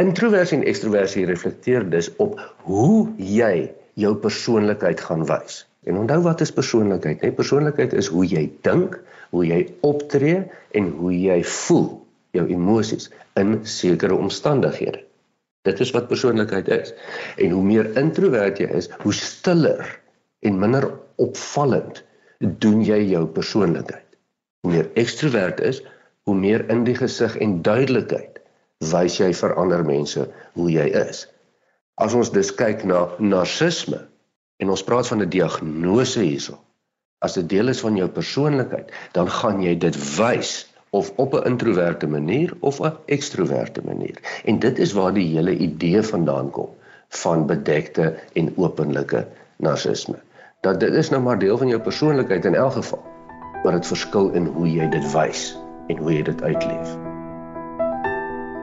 Introversie 0.00 0.58
en 0.58 0.64
ekstroversie 0.64 1.26
reflekteer 1.26 1.90
dus 1.90 2.10
op 2.16 2.40
hoe 2.56 3.08
jy 3.16 3.72
jou 3.94 4.14
persoonlikheid 4.14 5.00
gaan 5.00 5.26
wys. 5.26 5.66
En 5.84 5.96
onthou 5.96 6.20
wat 6.22 6.40
is 6.40 6.52
persoonlikheid? 6.52 7.20
Nee, 7.20 7.32
persoonlikheid 7.32 7.92
is 7.92 8.06
hoe 8.06 8.26
jy 8.26 8.50
dink, 8.60 9.00
hoe 9.30 9.44
jy 9.46 9.60
optree 9.86 10.42
en 10.76 10.90
hoe 10.98 11.12
jy 11.14 11.38
voel, 11.46 11.88
jou 12.36 12.46
emosies 12.50 13.08
in 13.40 13.58
sekere 13.66 14.14
omstandighede. 14.14 15.02
Dit 15.66 15.80
is 15.84 15.92
wat 15.92 16.08
persoonlikheid 16.08 16.68
is. 16.72 16.92
En 17.36 17.52
hoe 17.56 17.64
meer 17.64 17.90
introwert 18.00 18.60
jy 18.62 18.68
is, 18.80 18.88
hoe 19.02 19.14
stiller 19.14 19.82
en 20.46 20.60
minder 20.60 20.86
opvallend 21.20 22.02
doen 22.62 22.80
jy 22.86 23.02
jou 23.10 23.26
persoonlikheid. 23.26 24.06
Hoe 24.64 24.72
meer 24.72 24.88
ekstrovert 25.00 25.60
is, 25.60 25.82
hoe 26.28 26.36
meer 26.36 26.64
in 26.72 26.84
die 26.86 26.96
gesig 26.96 27.36
en 27.42 27.60
duidelikheid 27.66 28.40
wys 28.92 29.18
jy 29.20 29.32
vir 29.36 29.56
ander 29.60 29.84
mense 29.84 30.24
hoe 30.56 30.70
jy 30.72 30.86
is. 31.02 31.26
As 32.00 32.16
ons 32.16 32.32
dus 32.32 32.54
kyk 32.56 32.86
na 32.88 33.04
narcisme, 33.20 34.06
en 34.60 34.72
ons 34.72 34.84
praat 34.84 35.08
van 35.08 35.22
'n 35.22 35.32
diagnose 35.32 36.20
hierso. 36.20 36.58
As 37.20 37.34
dit 37.36 37.48
deel 37.52 37.68
is 37.68 37.80
van 37.84 37.98
jou 38.00 38.06
persoonlikheid, 38.08 38.92
dan 39.12 39.28
gaan 39.28 39.58
jy 39.60 39.74
dit 39.76 39.96
wys 40.16 40.52
of 40.96 41.10
op 41.20 41.34
'n 41.36 41.44
introverte 41.50 42.06
manier 42.08 42.54
of 42.60 42.80
'n 42.80 42.96
ekstroverte 43.06 43.82
manier. 43.84 44.16
En 44.44 44.58
dit 44.58 44.78
is 44.78 44.92
waar 44.92 45.12
die 45.12 45.36
hele 45.36 45.56
idee 45.56 46.02
vandaan 46.02 46.50
kom 46.50 46.68
van 47.08 47.46
bedekte 47.46 48.16
en 48.32 48.52
openlike 48.56 49.26
narcisme. 49.56 50.16
Dat 50.60 50.80
dit 50.80 50.92
is 50.92 51.10
nou 51.10 51.22
maar 51.22 51.38
deel 51.38 51.58
van 51.58 51.68
jou 51.68 51.80
persoonlikheid 51.80 52.44
in 52.44 52.54
elk 52.54 52.72
geval, 52.72 53.04
maar 53.62 53.72
dit 53.72 53.86
verskil 53.86 54.30
in 54.30 54.46
hoe 54.46 54.72
jy 54.72 54.88
dit 54.88 55.12
wys 55.12 55.58
en 55.86 55.96
hoe 55.96 56.12
jy 56.12 56.22
dit 56.22 56.42
uitleef. 56.42 56.96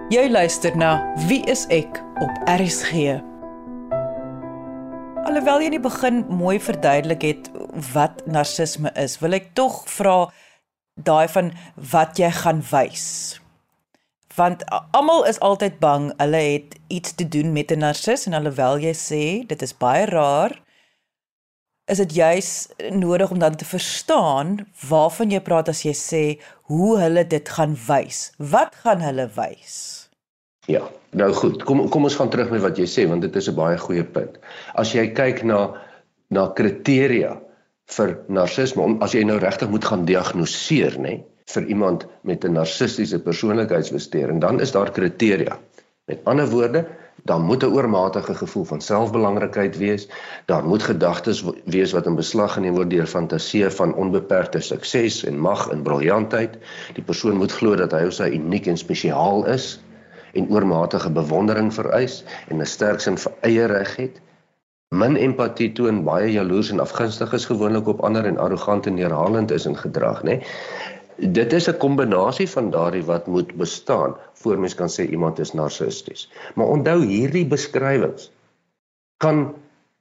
Jy 0.10 0.30
luister 0.30 0.78
na 0.78 1.14
Wie 1.28 1.46
is 1.46 1.66
ek 1.68 2.04
op 2.20 2.32
RSG 2.46 3.22
alhoewel 5.38 5.62
jy 5.62 5.68
in 5.70 5.76
die 5.76 5.84
begin 5.84 6.16
mooi 6.34 6.56
verduidelik 6.58 7.22
het 7.22 7.48
wat 7.94 8.24
narcisme 8.26 8.90
is, 8.98 9.20
wil 9.22 9.38
ek 9.38 9.52
tog 9.54 9.84
vra 9.94 10.16
daai 10.98 11.28
van 11.30 11.52
wat 11.92 12.18
jy 12.18 12.32
gaan 12.34 12.64
wys. 12.72 13.38
Want 14.34 14.64
almal 14.98 15.28
is 15.30 15.38
altyd 15.46 15.78
bang 15.82 16.08
hulle 16.18 16.42
het 16.42 16.74
iets 16.90 17.14
te 17.20 17.28
doen 17.36 17.54
met 17.54 17.70
'n 17.70 17.86
narcis 17.86 18.26
en 18.26 18.34
alhoewel 18.34 18.82
jy 18.82 18.96
sê 18.98 19.24
dit 19.46 19.62
is 19.62 19.78
baie 19.78 20.10
rar, 20.10 20.58
is 21.86 22.02
dit 22.02 22.16
juis 22.16 22.70
nodig 22.90 23.30
om 23.30 23.40
dan 23.40 23.56
te 23.56 23.66
verstaan 23.66 24.66
waarvan 24.90 25.30
jy 25.30 25.40
praat 25.40 25.70
as 25.70 25.86
jy 25.86 25.94
sê 25.94 26.42
hoe 26.66 26.98
hulle 26.98 27.28
dit 27.28 27.50
gaan 27.50 27.78
wys. 27.88 28.34
Wat 28.38 28.74
gaan 28.76 29.02
hulle 29.02 29.30
wys? 29.38 30.07
Ja, 30.68 30.84
nou 31.16 31.32
goed. 31.34 31.64
Kom 31.64 31.86
kom 31.90 32.04
ons 32.04 32.16
gaan 32.20 32.30
terug 32.30 32.50
met 32.52 32.62
wat 32.62 32.80
jy 32.80 32.86
sê 32.92 33.06
want 33.08 33.24
dit 33.24 33.36
is 33.40 33.48
'n 33.48 33.56
baie 33.56 33.78
goeie 33.80 34.04
punt. 34.04 34.40
As 34.76 34.92
jy 34.92 35.08
kyk 35.16 35.44
na 35.44 35.60
na 36.30 36.48
kriteria 36.52 37.38
vir 37.96 38.18
narcisme, 38.28 38.98
as 39.00 39.14
jy 39.14 39.24
nou 39.24 39.38
regtig 39.40 39.70
moet 39.70 39.86
gaan 39.86 40.06
diagnoseer, 40.06 40.98
nê, 41.00 41.02
nee, 41.04 41.24
vir 41.54 41.64
iemand 41.72 42.06
met 42.22 42.44
'n 42.44 42.54
narcistiese 42.54 43.20
persoonlikheidsversteuring, 43.20 44.42
dan 44.42 44.60
is 44.60 44.72
daar 44.72 44.92
kriteria. 44.92 45.58
Met 46.06 46.20
ander 46.24 46.50
woorde, 46.50 46.86
dan 47.24 47.42
moet 47.42 47.64
'n 47.64 47.72
oormatige 47.72 48.36
gevoel 48.36 48.66
van 48.66 48.82
selfbelangrikheid 48.82 49.78
wees, 49.78 50.08
daar 50.46 50.66
moet 50.66 50.84
gedagtes 50.84 51.44
wees 51.66 51.92
wat 51.92 52.06
in 52.06 52.16
beslag 52.16 52.54
geneem 52.54 52.76
word 52.76 52.90
deur 52.90 53.08
fantasieë 53.08 53.72
van 53.72 53.96
onbeperkte 53.96 54.60
sukses 54.60 55.24
en 55.24 55.40
mag 55.40 55.70
en 55.70 55.84
briljantheid. 55.84 56.58
Die 56.94 57.04
persoon 57.04 57.38
moet 57.38 57.52
glo 57.52 57.76
dat 57.76 57.92
hy 57.92 58.06
of 58.06 58.14
sy 58.14 58.30
uniek 58.30 58.68
en 58.68 58.78
spesiaal 58.78 59.46
is 59.46 59.80
en 60.34 60.50
oormatige 60.50 61.12
bewondering 61.12 61.74
vereis 61.74 62.24
en 62.48 62.62
'n 62.62 62.66
sterk 62.66 63.00
sin 63.00 63.18
vir 63.18 63.34
eie 63.42 63.66
reg 63.66 63.96
het. 63.96 64.22
Min 64.96 65.16
empatie 65.16 65.74
toon, 65.74 66.04
baie 66.04 66.32
jaloers 66.32 66.72
en 66.72 66.80
afgunstig 66.80 67.34
is 67.34 67.46
gewoonlik 67.46 67.88
op 67.88 68.04
ander 68.08 68.26
en 68.26 68.38
arrogant 68.38 68.86
en 68.88 68.94
neerhalend 68.94 69.52
is 69.52 69.66
in 69.66 69.78
gedrag, 69.78 70.24
nê? 70.24 70.44
Dit 71.18 71.54
is 71.54 71.68
'n 71.68 71.78
kombinasie 71.78 72.50
van 72.50 72.70
daardie 72.72 73.04
wat 73.04 73.28
moet 73.28 73.56
bestaan 73.56 74.16
voor 74.34 74.60
mens 74.60 74.76
kan 74.76 74.90
sê 74.90 75.10
iemand 75.10 75.40
is 75.40 75.54
narcisties. 75.54 76.30
Maar 76.56 76.68
onthou 76.68 77.06
hierdie 77.06 77.46
beskrywings 77.46 78.32
kan 79.18 79.56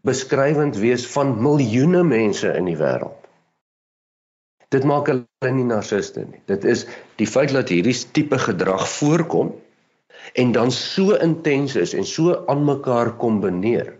beskrywend 0.06 0.76
wees 0.76 1.06
van 1.06 1.42
miljoene 1.42 2.02
mense 2.02 2.52
in 2.52 2.64
die 2.64 2.76
wêreld. 2.76 3.26
Dit 4.68 4.84
maak 4.84 5.06
hulle 5.06 5.52
nie 5.52 5.64
narciste 5.64 6.20
nie. 6.20 6.40
Dit 6.44 6.64
is 6.64 6.86
die 7.16 7.26
feit 7.26 7.52
dat 7.54 7.68
hierdie 7.68 7.96
tipe 8.12 8.38
gedrag 8.38 8.88
voorkom 8.88 9.54
en 10.32 10.52
dan 10.52 10.70
so 10.70 11.14
intens 11.14 11.76
is 11.76 11.94
en 11.94 12.04
so 12.04 12.44
aan 12.46 12.64
mekaar 12.64 13.16
kombineer 13.16 13.96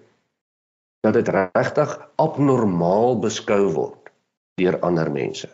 dat 1.00 1.14
dit 1.14 1.28
regtig 1.28 2.08
abnormaal 2.16 3.18
beskou 3.22 3.62
word 3.72 4.10
deur 4.60 4.78
ander 4.80 5.10
mense. 5.12 5.48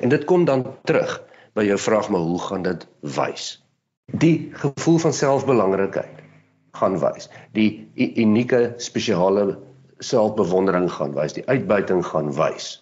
En 0.00 0.08
dit 0.08 0.24
kom 0.24 0.44
dan 0.44 0.66
terug 0.84 1.18
by 1.56 1.64
jou 1.66 1.78
vraag 1.78 2.08
maar 2.12 2.20
hoe 2.20 2.40
gaan 2.40 2.62
dit 2.62 2.86
wys? 3.00 3.56
Die 4.12 4.50
gevoel 4.52 4.98
van 4.98 5.12
selfbelangrikheid 5.12 6.22
gaan 6.78 6.98
wys. 7.00 7.28
Die 7.56 7.88
unieke 7.96 8.74
spesiale 8.76 9.58
selfbewondering 9.98 10.90
gaan 10.92 11.14
wys. 11.16 11.36
Die 11.36 11.46
uitbuiting 11.48 12.04
gaan 12.06 12.32
wys. 12.36 12.78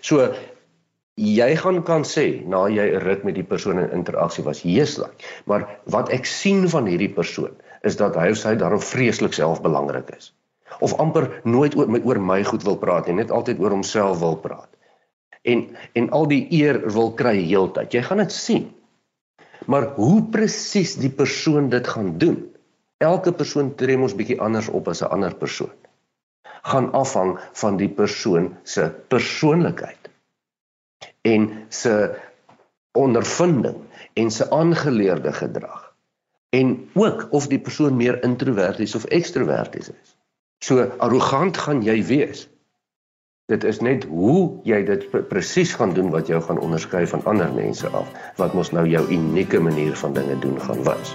So 0.00 0.32
jy 1.14 1.56
gaan 1.56 1.82
kan 1.84 2.04
sê 2.04 2.44
na 2.46 2.68
jy 2.68 2.86
'n 2.94 3.02
ruk 3.04 3.24
met 3.24 3.34
die 3.34 3.44
persoon 3.44 3.78
in 3.78 3.90
interaksie 3.90 4.44
was 4.44 4.62
heeslik, 4.62 5.12
maar 5.44 5.80
wat 5.84 6.08
ek 6.08 6.26
sien 6.26 6.68
van 6.68 6.86
hierdie 6.86 7.12
persoon 7.14 7.52
is 7.82 7.96
dat 7.96 8.14
hy 8.16 8.30
of 8.30 8.38
sy 8.38 8.54
daarom 8.54 8.80
vreeslik 8.80 9.32
selfbelangrik 9.32 10.10
is 10.16 10.32
of 10.80 10.94
amper 10.98 11.40
nooit 11.44 11.76
oor, 11.76 11.88
oor 12.04 12.20
my 12.20 12.42
goed 12.44 12.62
wil 12.62 12.76
praat 12.76 13.06
nie, 13.06 13.14
net 13.14 13.30
altyd 13.30 13.60
oor 13.60 13.70
homself 13.70 14.18
wil 14.18 14.36
praat 14.36 14.70
en 15.42 15.76
en 15.92 16.10
al 16.10 16.26
die 16.26 16.46
eer 16.50 16.80
wil 16.94 17.12
kry 17.12 17.36
heeltyd. 17.42 17.92
Jy 17.92 18.02
gaan 18.02 18.22
dit 18.22 18.32
sien. 18.32 18.70
Maar 19.66 19.92
hoe 19.94 20.22
presies 20.30 20.96
die 20.96 21.10
persoon 21.10 21.68
dit 21.68 21.86
gaan 21.86 22.18
doen? 22.18 22.38
Elke 22.98 23.32
persoon 23.32 23.74
tree 23.74 23.98
mos 23.98 24.14
bietjie 24.14 24.40
anders 24.40 24.68
op 24.68 24.88
as 24.88 25.02
'n 25.02 25.10
ander 25.10 25.34
persoon. 25.34 25.70
gaan 26.62 26.92
afhang 26.94 27.38
van 27.58 27.76
die 27.76 27.88
persoon 27.88 28.52
se 28.62 28.84
persoonlikheid 29.08 30.01
en 31.22 31.48
se 31.68 31.94
ondervinding 32.92 33.78
en 34.14 34.30
se 34.30 34.50
aangeleerde 34.50 35.32
gedrag 35.32 35.94
en 36.50 36.90
ook 36.94 37.28
of 37.30 37.46
die 37.46 37.60
persoon 37.60 37.96
meer 37.96 38.22
introverties 38.22 38.94
of 38.94 39.04
ekstroverties 39.04 39.88
is. 39.88 40.16
So 40.58 40.84
arrogant 40.98 41.56
gaan 41.56 41.82
jy 41.82 42.02
wees 42.04 42.48
Dit 43.50 43.64
is 43.68 43.80
net 43.84 44.04
hoe 44.08 44.62
jy 44.64 44.78
dit 44.86 45.02
presies 45.28 45.74
gaan 45.74 45.90
doen 45.92 46.12
wat 46.14 46.28
jou 46.30 46.38
gaan 46.40 46.60
onderskei 46.62 47.02
van 47.10 47.24
ander 47.28 47.50
mense 47.52 47.88
af 47.90 48.08
wat 48.38 48.54
mos 48.56 48.70
nou 48.70 48.84
jou 48.88 49.02
unieke 49.12 49.58
manier 49.60 49.96
van 49.98 50.14
dinge 50.16 50.38
doen 50.40 50.54
gaan 50.62 50.80
wys. 50.86 51.12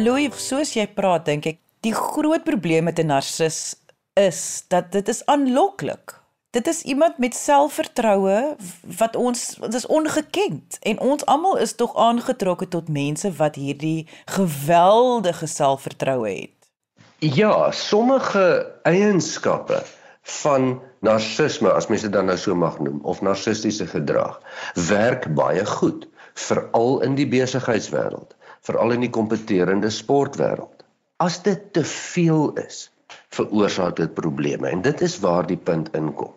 Louis, 0.00 0.32
soos 0.38 0.72
jy 0.78 0.86
praat, 0.96 1.26
dink 1.26 1.50
ek 1.50 1.60
die 1.84 1.92
groot 1.92 2.46
probleem 2.46 2.88
met 2.88 2.98
'n 3.02 3.10
narcis 3.12 3.76
is 4.14 4.64
dat 4.72 4.92
dit 4.92 5.08
is 5.08 5.26
aanloklik. 5.26 6.23
Dit 6.54 6.66
is 6.66 6.82
iemand 6.82 7.18
met 7.18 7.34
selfvertroue 7.34 8.56
wat 8.98 9.16
ons 9.16 9.56
dit 9.60 9.74
is 9.74 9.86
ongekend 9.86 10.76
en 10.86 11.00
ons 11.02 11.24
almal 11.26 11.56
is 11.58 11.72
tog 11.74 11.96
aangetrokke 11.98 12.68
tot 12.70 12.88
mense 12.88 13.32
wat 13.40 13.56
hierdie 13.58 14.06
geweldige 14.30 15.48
selfvertroue 15.50 16.28
het. 16.30 16.68
Ja, 17.18 17.70
sommige 17.70 18.44
eienskappe 18.86 19.80
van 20.22 20.78
narcisme, 21.02 21.72
as 21.72 21.90
mense 21.90 22.06
dit 22.06 22.14
dan 22.14 22.30
nou 22.30 22.38
so 22.38 22.54
mag 22.54 22.78
noem, 22.78 23.02
of 23.02 23.18
narcistiese 23.20 23.86
gedrag, 23.90 24.38
werk 24.86 25.26
baie 25.34 25.66
goed, 25.66 26.06
veral 26.46 27.00
in 27.02 27.18
die 27.18 27.26
besigheidswêreld, 27.34 28.38
veral 28.62 28.94
in 28.94 29.02
die 29.08 29.10
kompeterende 29.10 29.90
sportwêreld. 29.90 30.86
As 31.18 31.42
dit 31.42 31.66
te 31.74 31.82
veel 31.82 32.52
is, 32.62 32.86
veroorsaak 33.34 33.98
dit 33.98 34.14
probleme 34.14 34.70
en 34.70 34.86
dit 34.86 35.02
is 35.02 35.18
waar 35.18 35.50
die 35.50 35.58
punt 35.58 35.90
inkom. 35.98 36.30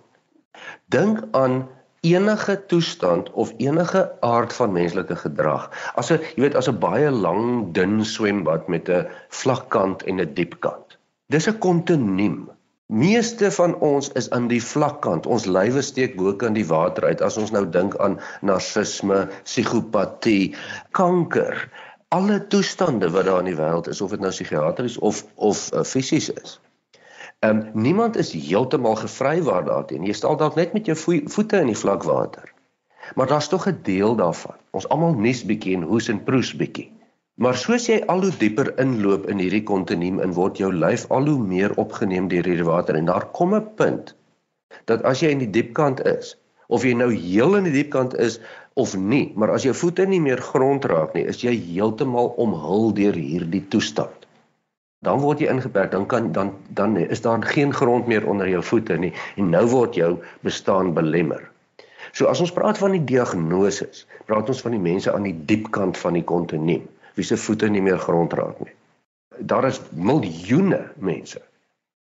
Dink 0.90 1.24
aan 1.32 1.68
enige 2.00 2.66
toestand 2.66 3.32
of 3.32 3.54
enige 3.58 4.12
aard 4.20 4.54
van 4.54 4.72
menslike 4.72 5.16
gedrag. 5.16 5.70
As 5.96 6.12
'n 6.12 6.20
jy 6.36 6.42
weet 6.42 6.56
as 6.56 6.70
'n 6.70 6.80
baie 6.80 7.10
lang 7.12 7.74
dun 7.74 8.06
swembad 8.06 8.68
met 8.68 8.90
'n 8.90 9.08
vlak 9.30 9.70
kant 9.70 10.04
en 10.04 10.22
'n 10.22 10.34
diep 10.34 10.60
kant. 10.60 10.98
Dis 11.28 11.48
'n 11.48 11.60
kontinuum. 11.60 12.50
Meeste 12.88 13.52
van 13.52 13.76
ons 13.84 14.12
is 14.16 14.30
aan 14.30 14.48
die 14.48 14.64
vlak 14.64 15.02
kant. 15.02 15.26
Ons 15.26 15.46
lywe 15.46 15.82
steek 15.82 16.16
bo 16.16 16.34
kan 16.34 16.54
die 16.54 16.68
water 16.68 17.04
uit 17.04 17.22
as 17.22 17.38
ons 17.38 17.52
nou 17.52 17.66
dink 17.70 17.98
aan 17.98 18.20
narcisme, 18.42 19.28
psigopatie, 19.44 20.56
kanker, 20.92 21.70
alle 22.16 22.48
toestande 22.48 23.10
wat 23.12 23.26
daar 23.26 23.40
in 23.44 23.52
die 23.52 23.60
wêreld 23.60 23.88
is 23.92 24.02
of 24.02 24.16
dit 24.16 24.24
nou 24.24 24.32
psigiatries 24.32 24.98
of 24.98 25.26
of 25.36 25.68
uh, 25.74 25.84
fisies 25.84 26.30
is. 26.30 26.60
Ehm 27.46 27.58
um, 27.58 27.82
niemand 27.82 28.16
is 28.18 28.32
heeltemal 28.34 28.96
gevry 28.96 29.42
waar 29.46 29.66
daarteen. 29.66 30.06
Jy 30.06 30.14
staan 30.18 30.38
dalk 30.38 30.56
net 30.58 30.72
met 30.74 30.88
jou 30.90 30.96
voete 31.30 31.60
in 31.62 31.70
die 31.70 31.78
vlak 31.78 32.04
water. 32.04 32.54
Maar 33.16 33.28
daar's 33.28 33.50
tog 33.52 33.68
'n 33.70 33.80
deel 33.84 34.16
daarvan. 34.16 34.56
Ons 34.72 34.88
almal 34.90 35.14
nies 35.14 35.44
bietjie 35.46 35.76
en 35.76 35.84
hoes 35.92 36.08
en 36.10 36.24
proes 36.24 36.56
bietjie. 36.56 36.92
Maar 37.36 37.56
soos 37.56 37.86
jy 37.86 38.00
al 38.08 38.22
hoe 38.26 38.34
dieper 38.38 38.74
inloop 38.82 39.30
in 39.30 39.38
hierdie 39.40 39.64
kontinuum 39.64 40.20
in 40.20 40.34
word 40.34 40.58
jou 40.58 40.74
lyf 40.74 41.06
al 41.12 41.30
hoe 41.30 41.38
meer 41.54 41.78
opgeneem 41.78 42.28
deur 42.28 42.50
hierdie 42.50 42.66
water 42.66 42.96
en 42.96 43.06
daar 43.06 43.30
kom 43.38 43.54
'n 43.56 43.70
punt 43.76 44.16
dat 44.86 45.04
as 45.04 45.22
jy 45.22 45.30
in 45.30 45.46
die 45.46 45.52
diep 45.52 45.74
kant 45.74 46.02
is 46.06 46.38
of 46.68 46.84
jy 46.84 46.94
nou 46.94 47.12
heel 47.14 47.56
in 47.56 47.64
die 47.64 47.78
diep 47.78 47.90
kant 47.90 48.16
is 48.16 48.40
of 48.74 48.98
nie, 48.98 49.34
maar 49.36 49.52
as 49.52 49.64
jou 49.64 49.74
voete 49.74 50.06
nie 50.06 50.22
meer 50.22 50.42
grond 50.42 50.86
raak 50.86 51.14
nie, 51.14 51.26
is 51.26 51.44
jy 51.44 51.54
heeltemal 51.54 52.34
omhul 52.38 52.94
deur 52.94 53.14
hierdie 53.14 53.68
toestand 53.70 54.27
dan 55.06 55.20
word 55.22 55.40
jy 55.40 55.50
ingeperk 55.52 55.92
dan 55.92 56.06
kan 56.10 56.32
dan 56.32 56.54
dan 56.74 56.98
is 56.98 57.22
daar 57.22 57.44
geen 57.44 57.74
grond 57.74 58.08
meer 58.08 58.28
onder 58.28 58.50
jou 58.50 58.64
voete 58.64 58.98
nie 58.98 59.14
en 59.36 59.50
nou 59.50 59.66
word 59.70 59.96
jou 59.96 60.18
bestaan 60.42 60.94
belemmer. 60.94 61.52
So 62.12 62.26
as 62.32 62.42
ons 62.42 62.54
praat 62.54 62.78
van 62.78 62.96
die 62.96 63.04
diagnose, 63.04 63.90
praat 64.26 64.50
ons 64.50 64.62
van 64.62 64.74
die 64.74 64.82
mense 64.82 65.14
aan 65.14 65.28
die 65.28 65.36
diep 65.46 65.70
kant 65.76 65.98
van 65.98 66.18
die 66.18 66.24
kontinuum 66.24 66.88
wie 67.18 67.26
se 67.26 67.38
voete 67.38 67.70
nie 67.70 67.82
meer 67.82 67.98
grond 67.98 68.34
raak 68.38 68.60
nie. 68.62 68.74
Daar 69.50 69.66
is 69.66 69.80
miljoene 69.94 70.84
mense. 71.02 71.42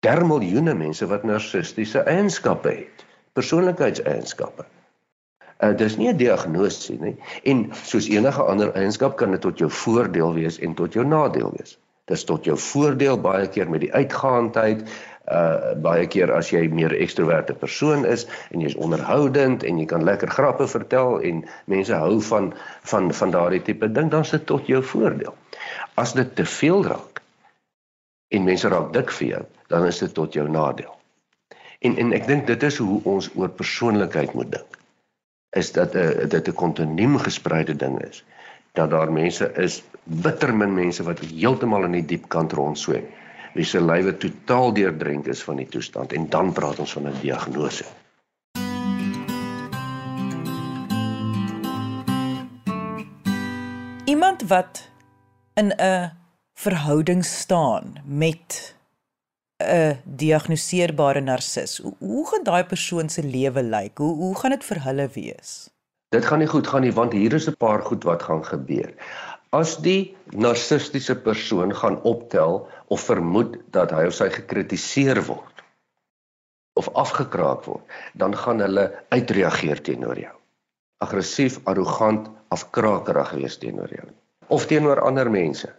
Der 0.06 0.26
miljoene 0.26 0.74
mense 0.74 1.06
wat 1.08 1.24
narcistiese 1.24 2.02
eienskappe 2.10 2.72
het, 2.74 3.06
persoonlikheidseienskappe. 3.38 4.66
Uh, 5.64 5.72
dis 5.78 5.96
nie 5.98 6.10
'n 6.10 6.18
diagnose 6.18 6.98
nie 7.00 7.16
en 7.44 7.70
soos 7.86 8.10
enige 8.10 8.44
ander 8.44 8.74
eienskap 8.74 9.18
kan 9.18 9.32
dit 9.32 9.42
tot 9.42 9.58
jou 9.58 9.70
voordeel 9.70 10.34
wees 10.34 10.60
en 10.60 10.74
tot 10.74 10.94
jou 10.94 11.06
nadeel 11.06 11.54
wees. 11.58 11.78
Dis 12.12 12.24
tot 12.28 12.46
jou 12.46 12.58
voordeel 12.60 13.20
baie 13.24 13.48
keer 13.48 13.70
met 13.72 13.84
die 13.86 13.94
uitgaandheid, 13.94 14.84
uh 15.32 15.72
baie 15.80 16.08
keer 16.12 16.34
as 16.36 16.50
jy 16.52 16.66
meer 16.68 16.92
ekstroverte 17.00 17.56
persoon 17.56 18.04
is 18.06 18.26
en 18.52 18.60
jy's 18.66 18.76
onderhoudend 18.76 19.64
en 19.64 19.80
jy 19.80 19.86
kan 19.88 20.04
lekker 20.04 20.34
grappe 20.36 20.68
vertel 20.68 21.22
en 21.24 21.46
mense 21.72 21.96
hou 21.96 22.20
van 22.28 22.52
van 22.92 23.08
van 23.22 23.32
daardie 23.32 23.62
tipe 23.62 23.88
ding, 23.88 24.12
dan 24.12 24.28
is 24.28 24.36
dit 24.36 24.46
tot 24.46 24.68
jou 24.68 24.84
voordeel. 24.84 25.36
As 25.96 26.14
dit 26.14 26.36
te 26.36 26.46
veel 26.46 26.84
raak 26.84 27.24
en 28.36 28.44
mense 28.52 28.68
raak 28.68 28.92
dik 28.94 29.16
vir 29.22 29.28
jou, 29.28 29.44
dan 29.72 29.88
is 29.88 30.04
dit 30.04 30.14
tot 30.14 30.36
jou 30.36 30.50
nadeel. 30.50 30.92
En 31.80 31.96
en 31.98 32.14
ek 32.20 32.28
dink 32.28 32.48
dit 32.48 32.64
is 32.64 32.84
hoe 32.84 33.00
ons 33.16 33.32
oor 33.36 33.50
persoonlikheid 33.64 34.36
moet 34.36 34.52
dink. 34.60 34.80
is 35.54 35.72
dat 35.72 35.94
'n 35.94 35.98
uh, 35.98 36.30
dit 36.30 36.48
'n 36.48 36.54
kontinuum 36.54 37.18
gespreide 37.18 37.76
ding 37.76 38.02
is. 38.02 38.24
Dat 38.74 38.90
daar 38.90 39.12
mense 39.12 39.52
is, 39.62 39.84
bitter 40.04 40.50
min 40.56 40.72
mense 40.74 41.04
wat 41.06 41.20
heeltemal 41.20 41.84
in 41.86 41.94
die 42.00 42.06
diep 42.10 42.24
kant 42.34 42.56
rondswem. 42.58 43.04
Wie 43.54 43.66
se 43.70 43.78
lywe 43.78 44.16
totaal 44.18 44.74
deurdrink 44.74 45.28
is 45.30 45.44
van 45.46 45.60
die 45.62 45.68
toestand 45.70 46.14
en 46.18 46.26
dan 46.30 46.50
praat 46.58 46.80
ons 46.82 46.94
van 46.98 47.06
'n 47.08 47.20
diagnose. 47.22 47.86
Iemand 54.10 54.42
wat 54.50 54.90
in 55.54 55.70
'n 55.78 56.12
verhouding 56.54 57.26
staan 57.26 58.02
met 58.06 58.76
'n 59.58 60.02
diagnoseerbare 60.04 61.22
narcis. 61.22 61.78
Hoe, 61.78 61.96
hoe 61.98 62.28
gaan 62.28 62.44
daai 62.44 62.64
persoon 62.64 63.10
se 63.10 63.24
lewe 63.24 63.64
lyk? 63.64 63.98
Hoe 63.98 64.16
hoe 64.16 64.36
gaan 64.40 64.52
dit 64.52 64.66
vir 64.66 64.84
hulle 64.84 65.08
wees? 65.14 65.73
Dit 66.14 66.26
gaan 66.30 66.44
nie 66.44 66.50
goed 66.52 66.68
gaan 66.70 66.86
nie 66.86 66.94
want 66.94 67.16
hier 67.18 67.34
is 67.34 67.50
'n 67.50 67.58
paar 67.58 67.82
goed 67.82 68.04
wat 68.10 68.24
gaan 68.24 68.46
gebeur. 68.46 68.94
As 69.52 69.78
die 69.78 70.16
narcistiese 70.32 71.16
persoon 71.16 71.74
gaan 71.76 72.02
optel 72.02 72.68
of 72.88 73.02
vermoed 73.02 73.58
dat 73.72 73.92
hy 73.92 74.06
of 74.08 74.14
sy 74.14 74.30
gekritiseer 74.30 75.26
word 75.26 75.66
of 76.74 76.90
afgekraak 76.94 77.66
word, 77.66 77.86
dan 78.14 78.34
gaan 78.38 78.60
hulle 78.60 78.92
uitreageer 79.10 79.82
teenoor 79.82 80.18
jou. 80.18 80.36
Aggressief, 80.98 81.60
arrogant, 81.70 82.30
afkrakerig 82.54 83.32
wees 83.38 83.58
teenoor 83.58 83.90
jou 83.94 84.10
of 84.54 84.68
teenoor 84.70 85.02
ander 85.02 85.32
mense 85.32 85.70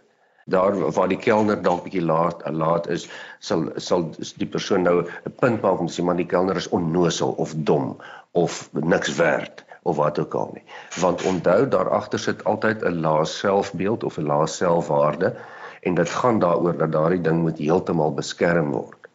daar 0.45 0.75
waar 0.93 1.09
die 1.09 1.19
kelner 1.21 1.61
dalk 1.61 1.85
bietjie 1.85 2.03
laat 2.05 2.43
laat 2.61 2.89
is 2.95 3.07
sal 3.49 3.67
sal 3.87 4.07
die 4.41 4.49
persoon 4.55 4.85
nou 4.87 4.97
'n 5.01 5.35
punt 5.41 5.61
maak 5.61 5.79
om 5.79 5.87
te 5.87 5.95
sê 5.97 6.05
maar 6.05 6.19
die 6.21 6.31
kelner 6.33 6.59
is 6.61 6.69
onnosel 6.79 7.35
of 7.45 7.53
dom 7.69 7.95
of 8.43 8.59
niks 8.95 9.15
werd 9.21 9.64
of 9.85 9.95
wat 9.95 10.19
ook 10.19 10.33
al 10.33 10.49
nie. 10.53 10.63
Want 10.99 11.23
onthou 11.23 11.67
daar 11.69 11.89
agter 11.89 12.19
sit 12.19 12.43
altyd 12.43 12.81
'n 12.81 13.01
lae 13.05 13.25
selfbeeld 13.25 14.03
of 14.03 14.17
'n 14.17 14.25
lae 14.25 14.47
selfwaarde 14.47 15.35
en 15.81 15.93
dit 15.93 16.09
gaan 16.09 16.39
daaroor 16.39 16.77
dat 16.77 16.91
daardie 16.91 17.21
ding 17.21 17.41
moet 17.41 17.57
heeltemal 17.57 18.13
beskerm 18.13 18.71
word 18.71 19.09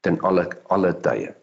ten 0.00 0.20
alle 0.20 0.48
alle 0.66 1.00
tye. 1.00 1.34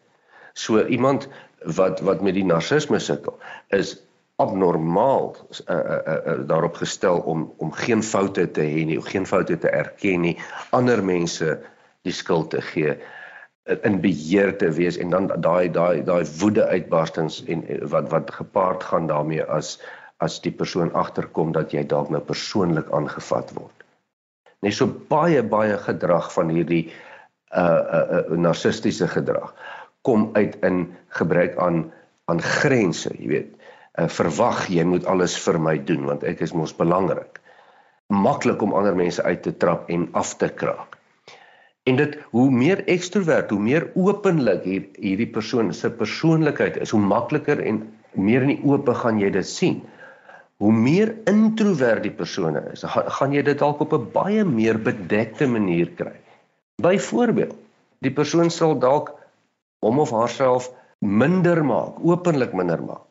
So 0.54 0.86
iemand 0.86 1.28
wat 1.64 2.00
wat 2.00 2.22
met 2.22 2.34
die 2.34 2.46
narcisme 2.46 3.00
sukkel 3.00 3.40
is 3.68 3.98
abnormaal 4.36 5.36
uh, 5.36 5.76
uh, 5.76 6.00
uh, 6.08 6.48
daarop 6.48 6.76
gestel 6.76 7.20
om 7.20 7.54
om 7.58 7.72
geen 7.72 8.04
foute 8.04 8.52
te 8.52 8.62
hê 8.62 8.86
nie, 8.86 9.02
geen 9.02 9.26
foute 9.28 9.58
te 9.58 9.70
erken 9.70 10.22
nie, 10.22 10.38
ander 10.70 11.04
mense 11.04 11.60
die 12.02 12.14
skuld 12.16 12.50
te 12.50 12.62
gee 12.62 12.96
in 13.84 14.00
beheer 14.02 14.56
te 14.58 14.72
wees 14.76 14.98
en 14.98 15.14
dan 15.14 15.30
daai 15.42 15.70
daai 15.72 16.04
daai 16.06 16.24
woede 16.40 16.66
uitbarstings 16.66 17.44
en 17.46 17.66
wat 17.94 18.10
wat 18.14 18.32
gepaard 18.34 18.84
gaan 18.84 19.08
daarmee 19.08 19.46
as 19.46 19.78
as 20.20 20.40
die 20.44 20.52
persoon 20.52 20.92
agterkom 20.94 21.54
dat 21.56 21.74
jy 21.74 21.86
dalk 21.88 22.10
nou 22.12 22.22
persoonlik 22.22 22.90
aangevat 22.92 23.54
word. 23.56 23.86
Net 24.66 24.76
so 24.76 24.90
baie 25.12 25.44
baie 25.44 25.78
gedrag 25.78 26.32
van 26.34 26.52
hierdie 26.52 26.90
uh 27.56 27.62
uh, 27.62 28.02
uh 28.34 28.38
narcistiese 28.38 29.08
gedrag 29.08 29.54
kom 30.02 30.30
uit 30.34 30.58
in 30.66 30.90
gebrek 31.18 31.58
aan 31.58 31.92
aan 32.30 32.42
grense, 32.42 33.10
jy 33.18 33.28
weet 33.32 33.50
uh, 33.98 34.08
verwag 34.08 34.68
jy 34.70 34.84
moet 34.86 35.06
alles 35.10 35.38
vir 35.46 35.58
my 35.60 35.78
doen 35.82 36.06
want 36.10 36.24
ek 36.24 36.42
is 36.46 36.54
mos 36.54 36.76
belangrik. 36.78 37.40
Maklik 38.10 38.62
om 38.66 38.74
ander 38.74 38.96
mense 38.98 39.24
uit 39.24 39.42
te 39.46 39.54
trap 39.58 39.90
en 39.90 40.08
af 40.18 40.36
te 40.42 40.50
kraak. 40.50 40.89
En 41.90 41.98
dit 41.98 42.18
hoe 42.36 42.50
meer 42.54 42.84
ekstrovert, 42.92 43.50
hoe 43.54 43.62
meer 43.62 43.88
openlik 43.98 44.66
hier, 44.68 44.84
hierdie 45.02 45.30
persoon 45.34 45.72
se 45.74 45.90
persoonlikheid 45.90 46.78
is, 46.84 46.94
hoe 46.94 47.02
makliker 47.02 47.62
en 47.66 47.82
meer 48.14 48.46
in 48.46 48.54
die 48.54 48.62
oop 48.68 48.92
gaan 49.02 49.22
jy 49.22 49.32
dit 49.34 49.48
sien. 49.48 49.80
Hoe 50.60 50.74
meer 50.76 51.14
introvert 51.32 52.04
die 52.04 52.14
persoon 52.14 52.60
is, 52.74 52.84
gaan 52.86 53.34
jy 53.34 53.42
dit 53.48 53.60
dalk 53.60 53.82
op 53.86 53.96
'n 53.96 54.10
baie 54.14 54.44
meer 54.46 54.78
bedekte 54.78 55.48
manier 55.48 55.90
kry. 56.02 56.18
Byvoorbeeld, 56.84 57.56
die 58.06 58.12
persoon 58.12 58.52
sal 58.52 58.78
dalk 58.80 59.16
hom 59.82 60.00
of 60.00 60.12
haarself 60.12 60.72
minder 61.00 61.64
maak, 61.64 61.98
openlik 62.04 62.54
minder 62.54 62.82
maak 62.84 63.09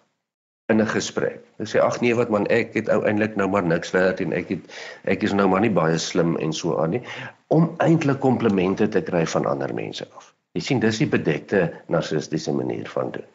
in 0.68 0.80
'n 0.80 0.86
gesprek. 0.86 1.40
Ek 1.58 1.68
sê 1.68 1.80
ag 1.80 2.00
nee 2.00 2.14
wat 2.14 2.28
man 2.28 2.46
ek 2.46 2.74
het 2.76 2.88
ou 2.92 3.00
eintlik 3.08 3.36
nou 3.36 3.48
maar 3.48 3.64
niks 3.64 3.90
werd 3.96 4.20
en 4.20 4.32
ek 4.32 4.48
het 4.48 4.74
ek 5.04 5.22
is 5.22 5.32
nou 5.32 5.48
maar 5.48 5.64
nie 5.64 5.72
baie 5.72 5.98
slim 5.98 6.36
en 6.36 6.52
so 6.52 6.76
aan 6.82 6.90
nie 6.90 7.02
om 7.48 7.70
eintlik 7.78 8.20
komplimente 8.20 8.88
te 8.88 9.00
kry 9.00 9.26
van 9.26 9.46
ander 9.46 9.74
mense 9.74 10.04
af. 10.16 10.34
Jy 10.52 10.60
sien 10.60 10.80
dis 10.80 10.98
die 10.98 11.08
bedekte 11.08 11.72
narcistiese 11.86 12.52
manier 12.52 12.88
van 12.88 13.10
doen. 13.10 13.28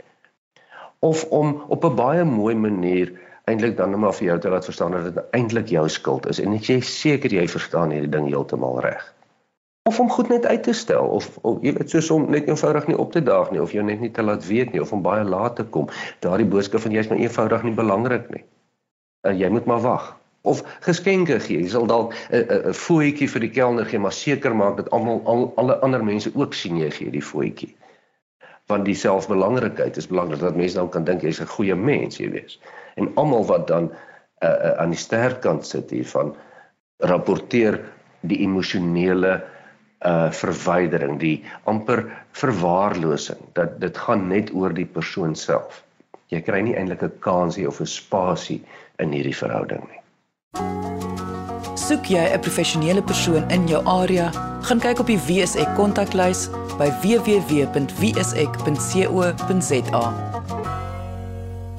Of 1.00 1.24
om 1.24 1.64
op 1.68 1.86
'n 1.86 1.96
baie 1.96 2.24
mooi 2.24 2.56
manier 2.56 3.12
eintlik 3.46 3.78
dan 3.78 3.90
net 3.90 4.00
maar 4.00 4.14
vir 4.14 4.28
jou 4.28 4.40
te 4.40 4.50
laat 4.50 4.66
verstaan 4.66 4.92
dat 4.92 5.16
dit 5.16 5.24
eintlik 5.32 5.68
jou 5.68 5.90
skuld 5.90 6.28
is 6.28 6.40
en 6.40 6.54
jy 6.54 6.80
seker 6.82 7.34
jy 7.34 7.48
verstaan 7.48 7.92
hierdie 7.92 8.10
ding 8.10 8.28
heeltemal 8.28 8.80
reg 8.80 9.14
of 9.84 10.00
om 10.00 10.10
goed 10.10 10.30
net 10.30 10.46
uit 10.46 10.64
te 10.64 10.74
stel 10.74 11.06
of 11.06 11.38
of 11.42 11.60
jy 11.62 11.74
weet 11.76 11.92
soos 11.92 12.10
om 12.16 12.30
net 12.32 12.48
eenvoudig 12.48 12.88
nie 12.88 12.98
op 12.98 13.12
te 13.12 13.22
daag 13.24 13.52
nie 13.52 13.62
of 13.62 13.74
jou 13.76 13.84
net 13.84 14.00
nie 14.00 14.12
te 14.16 14.24
laat 14.24 14.46
weet 14.48 14.72
nie 14.72 14.82
of 14.82 14.94
om 14.96 15.04
baie 15.04 15.24
laat 15.28 15.58
te 15.60 15.66
kom. 15.76 15.90
Daardie 16.24 16.48
boodskap 16.48 16.86
van 16.86 16.96
jy 16.96 17.04
is 17.04 17.10
maar 17.12 17.20
eenvoudig 17.20 17.66
nie 17.68 17.76
belangrik 17.76 18.30
nie. 18.32 18.44
En 19.28 19.38
jy 19.38 19.50
moet 19.52 19.68
maar 19.68 19.84
wag. 19.84 20.06
Of 20.48 20.64
geskenke 20.88 21.40
gee. 21.44 21.60
Jy 21.66 21.74
sal 21.76 21.88
dalk 21.92 22.16
'n 22.32 22.72
'n 22.72 22.74
fooitjie 22.74 23.28
vir 23.36 23.46
die 23.46 23.52
kelner 23.60 23.86
gee, 23.86 24.00
maar 24.00 24.16
seker 24.16 24.56
maak 24.56 24.78
dat 24.78 24.90
almal 24.90 25.22
al 25.26 25.52
alle 25.56 25.80
ander 25.80 26.04
mense 26.04 26.32
ook 26.36 26.54
sien 26.54 26.78
jy 26.78 26.90
gee 26.92 27.12
die 27.12 27.28
fooitjie. 27.32 27.76
Want 28.72 28.86
die 28.86 28.96
selfbelangrikheid 28.96 29.98
is 29.98 30.08
belangrik 30.08 30.40
dat 30.40 30.56
mense 30.56 30.76
dan 30.76 30.90
kan 30.90 31.04
dink 31.04 31.22
jy's 31.22 31.42
'n 31.42 31.56
goeie 31.56 31.76
mens, 31.76 32.18
jy 32.18 32.32
weet. 32.32 32.60
En 32.96 33.12
almal 33.16 33.46
wat 33.46 33.68
dan 33.68 33.92
uh, 33.92 34.50
uh, 34.50 34.80
aan 34.80 34.90
die 34.90 35.00
sterk 35.00 35.42
kant 35.42 35.66
sit 35.66 35.90
hier 35.90 36.08
van 36.08 36.36
rapporteer 37.00 37.82
die 38.22 38.40
emosionele 38.40 39.44
uh 40.06 40.32
verwydering, 40.32 41.20
die 41.20 41.44
amper 41.64 42.06
verwaarlosing 42.32 43.40
dat 43.54 43.80
dit 43.80 43.98
gaan 43.98 44.28
net 44.28 44.54
oor 44.54 44.74
die 44.74 44.86
persoon 44.86 45.36
self. 45.36 45.84
Jy 46.28 46.42
kry 46.42 46.62
nie 46.62 46.76
eintlik 46.76 47.04
'n 47.04 47.20
kansie 47.20 47.68
of 47.68 47.80
'n 47.80 47.86
spasie 47.86 48.62
in 49.00 49.12
hierdie 49.12 49.38
verhouding 49.38 49.84
nie. 49.90 50.02
Soek 51.76 52.06
jy 52.06 52.24
'n 52.34 52.40
professionele 52.40 53.02
persoon 53.04 53.50
in 53.50 53.68
jou 53.68 53.86
area, 53.86 54.32
gaan 54.62 54.80
kyk 54.80 55.00
op 55.00 55.08
die 55.08 55.20
WSE 55.28 55.66
kontaklys 55.76 56.50
by 56.78 56.90
www.wse.co.za. 57.04 57.94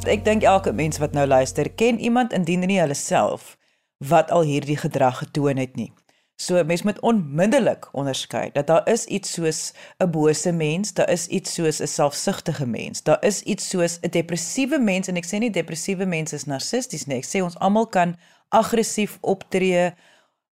Ek 0.05 0.25
dink 0.25 0.43
elke 0.43 0.73
mens 0.73 0.99
wat 0.99 1.13
nou 1.13 1.27
luister, 1.27 1.71
ken 1.71 1.99
iemand 1.99 2.33
indien 2.33 2.61
nie 2.61 2.81
hulle 2.81 2.95
self 2.95 3.57
wat 3.99 4.31
al 4.31 4.43
hierdie 4.45 4.77
gedrag 4.77 5.19
getoon 5.19 5.57
het 5.57 5.77
nie. 5.77 5.93
So 6.37 6.65
mens 6.65 6.83
moet 6.83 7.01
onmiddellik 7.01 7.89
onderskei 7.93 8.51
dat 8.53 8.67
daar 8.67 8.89
is 8.91 9.05
iets 9.05 9.33
soos 9.33 9.73
'n 9.99 10.11
bose 10.11 10.53
mens, 10.53 10.93
daar 10.93 11.11
is 11.11 11.27
iets 11.27 11.55
soos 11.55 11.79
'n 11.81 11.87
selfsugtige 11.87 12.67
mens, 12.67 13.03
daar 13.03 13.25
is 13.25 13.43
iets 13.43 13.69
soos 13.69 13.99
'n 14.01 14.11
depressiewe 14.11 14.79
mens 14.79 15.09
en 15.09 15.17
ek 15.17 15.27
sê 15.27 15.39
nie 15.39 15.51
depressiewe 15.51 16.07
mense 16.07 16.35
is 16.35 16.45
narcisties 16.45 17.07
nie, 17.07 17.17
ek 17.17 17.25
sê 17.25 17.43
ons 17.43 17.59
almal 17.59 17.87
kan 17.87 18.17
aggressief 18.49 19.19
optree. 19.21 19.95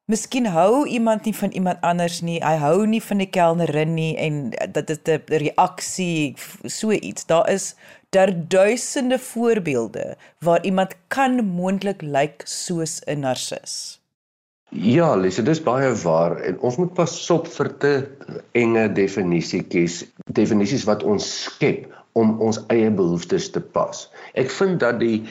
Miskien 0.04 0.46
hou 0.46 0.86
iemand 0.86 1.24
nie 1.24 1.36
van 1.36 1.50
iemand 1.50 1.80
anders 1.80 2.20
nie, 2.20 2.38
hy 2.44 2.56
hou 2.56 2.86
nie 2.86 3.02
van 3.02 3.18
die 3.18 3.30
kelnerin 3.30 3.94
nie 3.94 4.16
en 4.16 4.50
dit 4.50 4.90
is 4.90 4.98
'n 5.06 5.22
reaksie 5.26 6.34
so 6.64 6.90
iets. 6.90 7.26
Daar 7.26 7.50
is 7.50 7.74
daar 8.10 8.48
duisende 8.48 9.18
voorbeelde 9.18 10.16
waar 10.38 10.64
iemand 10.64 10.94
kan 11.08 11.44
moontlik 11.44 12.02
lyk 12.02 12.12
like 12.12 12.46
soos 12.46 13.00
'n 13.06 13.18
narcis. 13.20 14.01
Ja, 14.72 15.10
Lise, 15.20 15.42
dis 15.44 15.58
baie 15.60 15.90
waar 16.00 16.38
en 16.48 16.54
ons 16.64 16.78
moet 16.80 16.92
pas 16.96 17.14
op 17.34 17.48
vir 17.52 17.68
te 17.82 17.90
enge 18.56 18.86
definisies, 18.96 19.98
definisies 20.32 20.86
wat 20.88 21.02
ons 21.04 21.26
skep 21.42 21.90
om 22.16 22.38
ons 22.40 22.56
eie 22.72 22.88
behoeftes 22.88 23.50
te 23.52 23.60
pas. 23.60 24.06
Ek 24.32 24.48
vind 24.48 24.78
dat 24.80 24.96
die 25.02 25.26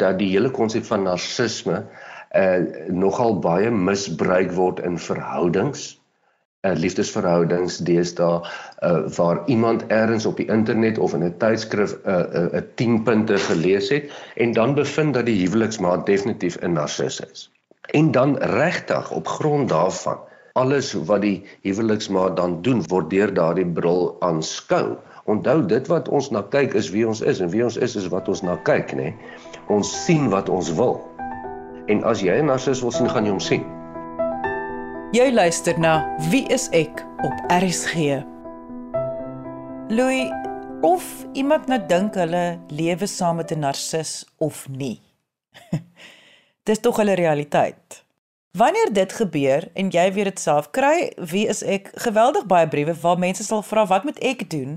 dat 0.00 0.16
die 0.16 0.30
hele 0.30 0.48
konsep 0.48 0.88
van 0.88 1.04
narcisme 1.04 1.82
uh 2.40 2.88
nogal 2.88 3.36
baie 3.44 3.68
misbruik 3.70 4.54
word 4.56 4.80
in 4.88 4.96
verhoudings, 4.96 5.84
uh 6.64 6.72
liefdesverhoudings 6.72 7.76
deesdae 7.84 8.38
uh 8.40 9.02
waar 9.18 9.42
iemand 9.52 9.84
elders 9.92 10.24
op 10.24 10.40
die 10.40 10.48
internet 10.48 10.96
of 10.96 11.12
in 11.12 11.26
'n 11.28 11.36
tydskrif 11.44 11.98
'n 12.00 12.16
uh, 12.16 12.46
uh, 12.62 12.64
10 12.80 13.02
punte 13.02 13.36
gelees 13.50 13.92
het 13.92 14.08
en 14.36 14.56
dan 14.56 14.74
bevind 14.74 15.14
dat 15.20 15.28
die 15.28 15.36
huweliksmaat 15.44 16.06
definitief 16.06 16.56
'n 16.62 16.72
narcis 16.80 17.20
is 17.20 17.50
en 17.86 18.10
dan 18.12 18.36
regtig 18.36 19.10
op 19.10 19.28
grond 19.28 19.68
daarvan 19.68 20.18
alles 20.56 20.92
wat 21.08 21.20
die 21.20 21.44
huweliksmaat 21.66 22.36
dan 22.36 22.60
doen 22.64 22.80
word 22.88 23.10
deur 23.12 23.32
daardie 23.34 23.66
bril 23.66 24.16
aanskou. 24.24 24.96
Onthou 25.28 25.58
dit 25.68 25.88
wat 25.92 26.08
ons 26.08 26.30
na 26.32 26.40
kyk 26.54 26.74
is 26.78 26.88
wie 26.94 27.04
ons 27.08 27.20
is 27.20 27.42
en 27.44 27.50
wie 27.52 27.64
ons 27.66 27.76
is 27.76 27.96
is 27.98 28.08
wat 28.12 28.28
ons 28.32 28.40
na 28.46 28.56
kyk, 28.68 28.94
nê. 28.96 29.12
Ons 29.72 29.90
sien 30.06 30.30
wat 30.32 30.48
ons 30.48 30.70
wil. 30.78 30.96
En 31.92 32.02
as 32.08 32.22
jy 32.24 32.38
'n 32.40 32.48
narcis 32.48 32.80
wil 32.80 32.94
sien, 32.94 33.10
gaan 33.10 33.24
jy 33.24 33.30
hom 33.30 33.40
sien. 33.40 33.64
Jy 35.12 35.30
luister 35.32 35.78
na 35.78 36.16
Wie 36.30 36.46
is 36.48 36.68
ek 36.72 37.04
op 37.22 37.36
RSG. 37.52 38.24
Louis, 39.88 40.30
of 40.82 41.26
iemand 41.32 41.66
nou 41.66 41.78
dink 41.86 42.14
hulle 42.14 42.58
lewe 42.68 43.06
saam 43.06 43.36
met 43.36 43.52
'n 43.52 43.60
narcis 43.60 44.24
of 44.38 44.68
nie. 44.68 45.02
Dis 46.66 46.80
tog 46.82 46.96
hulle 46.98 47.14
realiteit. 47.14 48.02
Wanneer 48.58 48.92
dit 48.92 49.12
gebeur 49.12 49.68
en 49.78 49.90
jy 49.94 50.06
weet 50.12 50.26
dit 50.32 50.40
self, 50.42 50.72
kry 50.74 51.12
wie 51.30 51.44
is 51.46 51.60
ek 51.62 51.92
geweldig 52.02 52.48
baie 52.50 52.66
briewe 52.66 52.94
waar 53.02 53.20
mense 53.22 53.44
sal 53.46 53.62
vra 53.62 53.84
wat 53.86 54.06
moet 54.08 54.18
ek 54.18 54.42
doen 54.50 54.72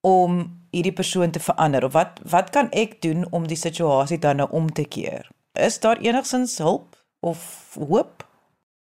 om 0.00 0.38
hierdie 0.72 0.94
persoon 0.96 1.34
te 1.34 1.42
verander 1.42 1.84
of 1.84 1.92
wat 1.98 2.22
wat 2.34 2.48
kan 2.54 2.70
ek 2.84 2.94
doen 3.04 3.26
om 3.30 3.44
die 3.50 3.58
situasie 3.60 4.18
dan 4.22 4.40
nou 4.40 4.46
om 4.56 4.70
te 4.72 4.86
keer? 4.88 5.28
Is 5.52 5.76
daar 5.84 6.00
enigsins 6.00 6.56
hulp 6.64 6.96
of 7.20 7.44
hoop? 7.76 8.24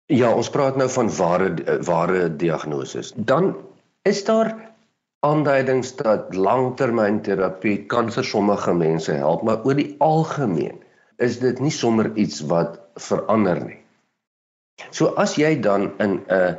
Ja, 0.07 0.31
ons 0.31 0.53
praat 0.55 0.79
nou 0.79 0.87
van 0.95 1.11
ware 1.19 1.51
ware 1.91 2.29
diagnoses. 2.37 3.11
Dan 3.17 3.57
is 4.07 4.23
daar 4.31 4.55
aanduidings 5.27 5.97
dat 5.99 6.31
langtermynterapie 6.39 7.81
kan 7.91 8.15
vir 8.15 8.31
sommige 8.31 8.79
mense 8.79 9.13
help, 9.13 9.43
maar 9.43 9.67
oor 9.67 9.75
die 9.75 9.91
algemeen 9.99 10.79
is 11.23 11.39
dit 11.43 11.61
nie 11.63 11.73
sommer 11.75 12.11
iets 12.19 12.43
wat 12.51 12.81
verander 13.01 13.61
nie. 13.65 13.79
So 14.91 15.15
as 15.21 15.37
jy 15.39 15.55
dan 15.61 15.93
in 16.03 16.21
'n 16.29 16.59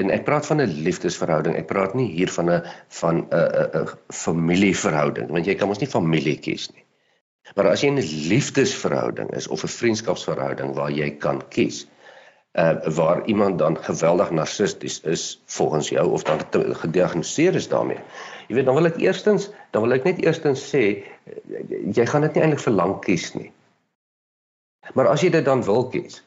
en 0.00 0.10
ek 0.10 0.24
praat 0.24 0.46
van 0.46 0.60
'n 0.60 0.82
liefdesverhouding, 0.86 1.56
ek 1.56 1.66
praat 1.66 1.94
nie 1.94 2.08
hier 2.08 2.30
van 2.32 2.50
'n 2.50 2.62
van 3.00 3.16
'n 3.16 3.26
'n 3.30 3.82
'n 3.82 3.88
familieverhouding, 4.08 5.28
want 5.30 5.46
jy 5.46 5.54
kan 5.54 5.68
mos 5.68 5.80
nie 5.80 5.94
familie 5.98 6.38
kies 6.38 6.70
nie. 6.72 6.84
Maar 7.54 7.68
as 7.72 7.82
jy 7.82 7.88
in 7.88 7.98
'n 7.98 8.28
liefdesverhouding 8.28 9.30
is 9.36 9.48
of 9.48 9.64
'n 9.64 9.76
vriendskapsverhouding 9.76 10.74
waar 10.74 10.90
jy 10.90 11.10
kan 11.10 11.42
kies, 11.48 11.86
uh 12.58 12.74
waar 12.96 13.26
iemand 13.26 13.58
dan 13.58 13.76
geweldig 13.78 14.30
narcisties 14.30 15.00
is 15.00 15.42
volgens 15.46 15.88
jou 15.88 16.10
of 16.10 16.22
dan 16.22 16.40
gediagnoseer 16.74 17.54
is 17.54 17.68
daarmee. 17.68 18.00
Jy 18.48 18.54
weet, 18.54 18.64
dan 18.64 18.74
wil 18.74 18.86
ek 18.86 18.96
eerstens, 18.96 19.50
dan 19.70 19.82
wil 19.82 19.92
ek 19.92 20.04
net 20.04 20.18
eerstens 20.18 20.64
sê 20.74 21.04
jy 21.92 22.06
gaan 22.06 22.26
dit 22.26 22.34
nie 22.34 22.42
eintlik 22.42 22.64
vir 22.64 22.72
lank 22.72 23.04
kies 23.04 23.34
nie. 23.34 23.52
Maar 24.94 25.12
as 25.12 25.22
jy 25.24 25.30
dit 25.30 25.44
dan 25.44 25.62
wil 25.64 25.88
kies, 25.88 26.22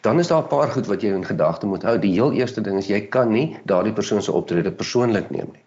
dan 0.00 0.18
is 0.18 0.28
daar 0.28 0.42
'n 0.42 0.48
paar 0.48 0.68
goed 0.68 0.86
wat 0.86 1.02
jy 1.02 1.12
in 1.12 1.24
gedagte 1.24 1.66
moet 1.66 1.82
hou. 1.82 1.98
Die 1.98 2.12
heel 2.12 2.32
eerste 2.32 2.60
ding 2.60 2.78
is 2.78 2.86
jy 2.86 3.00
kan 3.08 3.32
nie 3.32 3.56
daardie 3.64 3.92
persoon 3.92 4.22
se 4.22 4.32
optrede 4.32 4.72
persoonlik 4.72 5.30
neem 5.30 5.48
nie. 5.52 5.64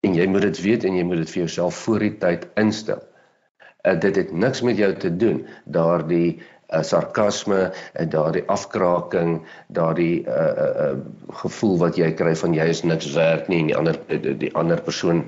En 0.00 0.14
jy 0.14 0.26
moet 0.26 0.42
dit 0.42 0.60
weet 0.60 0.84
en 0.84 0.96
jy 0.96 1.04
moet 1.04 1.16
dit 1.16 1.30
vir 1.30 1.42
jouself 1.42 1.74
voor 1.74 1.98
die 1.98 2.18
tyd 2.18 2.48
instel. 2.54 3.02
Uh, 3.84 4.00
dit 4.00 4.16
het 4.16 4.32
niks 4.32 4.60
met 4.62 4.76
jou 4.76 4.94
te 4.96 5.16
doen 5.16 5.46
daardie 5.64 6.40
uh, 6.72 6.82
sarkasme 6.82 7.72
en 7.92 8.08
daardie 8.08 8.44
afkraking, 8.46 9.42
daardie 9.66 10.26
uh, 10.26 10.34
uh, 10.34 10.68
uh, 10.84 10.98
gevoel 11.28 11.78
wat 11.78 11.96
jy 11.96 12.12
kry 12.12 12.36
van 12.36 12.54
jy 12.54 12.68
is 12.72 12.82
niks 12.82 13.12
werd 13.12 13.48
nie 13.48 13.60
en 13.60 13.66
die 13.66 13.76
ander 13.76 13.98
die, 14.08 14.36
die 14.36 14.54
ander 14.54 14.80
persoon 14.80 15.24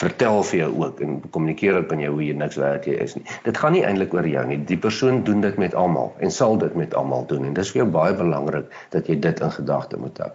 vertel 0.00 0.42
vir 0.50 0.58
jou 0.58 0.70
ook 0.82 1.00
en 1.04 1.20
kommunikeer 1.30 1.76
ook 1.80 1.92
aan 1.92 2.00
jou 2.00 2.12
hoe 2.16 2.24
jy 2.24 2.34
niks 2.38 2.56
werd 2.56 2.86
jy 2.86 2.96
is 3.04 3.14
nie. 3.16 3.24
Dit 3.44 3.58
gaan 3.58 3.72
nie 3.72 3.84
eintlik 3.86 4.14
oor 4.14 4.26
jou 4.26 4.44
nie. 4.46 4.58
Die 4.68 4.78
persoon 4.78 5.22
doen 5.24 5.40
dit 5.40 5.56
met 5.58 5.74
almal 5.74 6.12
en 6.18 6.30
sal 6.34 6.58
dit 6.58 6.74
met 6.74 6.94
almal 6.94 7.26
doen 7.30 7.44
en 7.44 7.54
dis 7.54 7.72
vir 7.74 7.82
jou 7.82 7.88
baie 7.98 8.14
belangrik 8.14 8.72
dat 8.94 9.08
jy 9.08 9.18
dit 9.20 9.40
in 9.40 9.54
gedagte 9.54 10.00
moet 10.00 10.18
hou. 10.24 10.30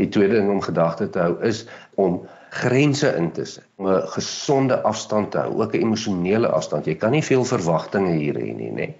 Die 0.00 0.08
tweede 0.08 0.38
ding 0.40 0.50
om 0.50 0.62
gedagte 0.64 1.10
te 1.10 1.20
hou 1.20 1.34
is 1.46 1.66
om 2.00 2.22
grense 2.50 3.10
in 3.16 3.30
te 3.32 3.44
sit. 3.44 3.66
Om 3.76 3.88
'n 3.88 4.08
gesonde 4.16 4.80
afstand 4.82 5.30
te 5.30 5.38
hou, 5.38 5.60
ook 5.62 5.74
'n 5.74 5.82
emosionele 5.82 6.48
afstand. 6.48 6.86
Jy 6.86 6.94
kan 6.94 7.10
nie 7.10 7.22
veel 7.22 7.44
verwagtinge 7.44 8.12
hier 8.12 8.34
hê 8.34 8.54
nie, 8.56 8.72
nê? 8.72 8.94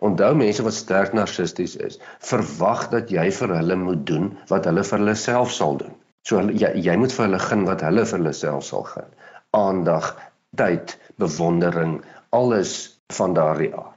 Onthou 0.00 0.34
mense 0.34 0.62
wat 0.62 0.74
sterk 0.74 1.12
narcisties 1.12 1.76
is, 1.76 1.98
verwag 2.18 2.88
dat 2.90 3.10
jy 3.10 3.30
vir 3.30 3.48
hulle 3.56 3.76
moet 3.76 4.06
doen 4.06 4.38
wat 4.48 4.64
hulle 4.64 4.84
vir 4.84 4.98
hulle 4.98 5.14
self 5.14 5.50
sal 5.52 5.76
doen. 5.76 5.94
So 6.22 6.40
jy 6.40 6.72
jy 6.74 6.96
moet 6.96 7.12
vir 7.12 7.26
hulle 7.26 7.38
gun 7.38 7.64
wat 7.64 7.80
hulle 7.80 8.06
vir 8.06 8.18
hulle 8.18 8.32
self 8.32 8.64
sal 8.64 8.82
gun. 8.82 9.10
Aandag, 9.56 10.12
tyd, 10.56 10.98
bewondering, 11.16 12.00
alles 12.30 13.00
van 13.12 13.34
daardie 13.34 13.72
aard. 13.74 13.96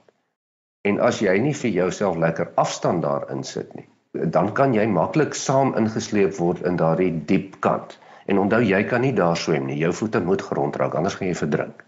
En 0.81 0.99
as 0.99 1.21
jy 1.23 1.37
nie 1.39 1.53
vir 1.55 1.71
jouself 1.71 2.17
lekker 2.19 2.51
afstand 2.59 3.05
daarin 3.05 3.43
sit 3.47 3.69
nie, 3.77 3.87
dan 4.33 4.51
kan 4.57 4.73
jy 4.73 4.85
maklik 4.89 5.37
saam 5.37 5.73
ingesleep 5.79 6.35
word 6.37 6.65
in 6.67 6.77
daardie 6.81 7.11
diep 7.29 7.59
kant. 7.65 7.97
En 8.27 8.39
onthou 8.39 8.61
jy 8.63 8.83
kan 8.89 9.01
nie 9.03 9.13
daar 9.15 9.37
swem 9.37 9.65
nie. 9.67 9.77
Jou 9.79 9.93
voete 9.93 10.21
moet 10.23 10.41
grond 10.41 10.75
raak 10.79 10.95
anders 10.95 11.15
gaan 11.19 11.29
jy 11.29 11.37
verdrink. 11.37 11.83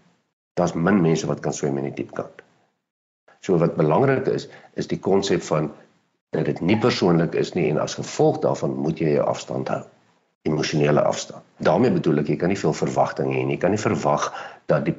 Daar's 0.56 0.74
min 0.74 1.00
mense 1.02 1.28
wat 1.28 1.42
kan 1.44 1.54
swem 1.56 1.78
in 1.78 1.90
die 1.90 1.96
diep 2.00 2.14
kant. 2.16 2.42
So 3.40 3.58
wat 3.62 3.76
belangrik 3.76 4.28
is, 4.32 4.48
is 4.74 4.88
die 4.90 5.00
konsep 5.00 5.44
van 5.46 5.70
dat 6.34 6.48
dit 6.48 6.60
nie 6.60 6.78
persoonlik 6.80 7.36
is 7.38 7.54
nie 7.54 7.68
en 7.70 7.78
as 7.82 7.94
gevolg 7.98 8.40
daarvan 8.44 8.74
moet 8.74 9.00
jy 9.00 9.16
jou 9.16 9.26
afstand 9.26 9.70
hou. 9.72 9.82
Emosionele 10.46 11.02
afstand. 11.02 11.42
daarmee 11.58 11.90
bedoel 11.90 12.20
ek 12.20 12.28
jy 12.28 12.36
kan 12.36 12.50
nie 12.52 12.60
veel 12.60 12.74
verwagtinge 12.76 13.32
hê 13.32 13.44
nie. 13.44 13.56
Jy 13.56 13.62
kan 13.62 13.72
nie 13.72 13.80
verwag 13.80 14.26
dat 14.70 14.84
die 14.84 14.94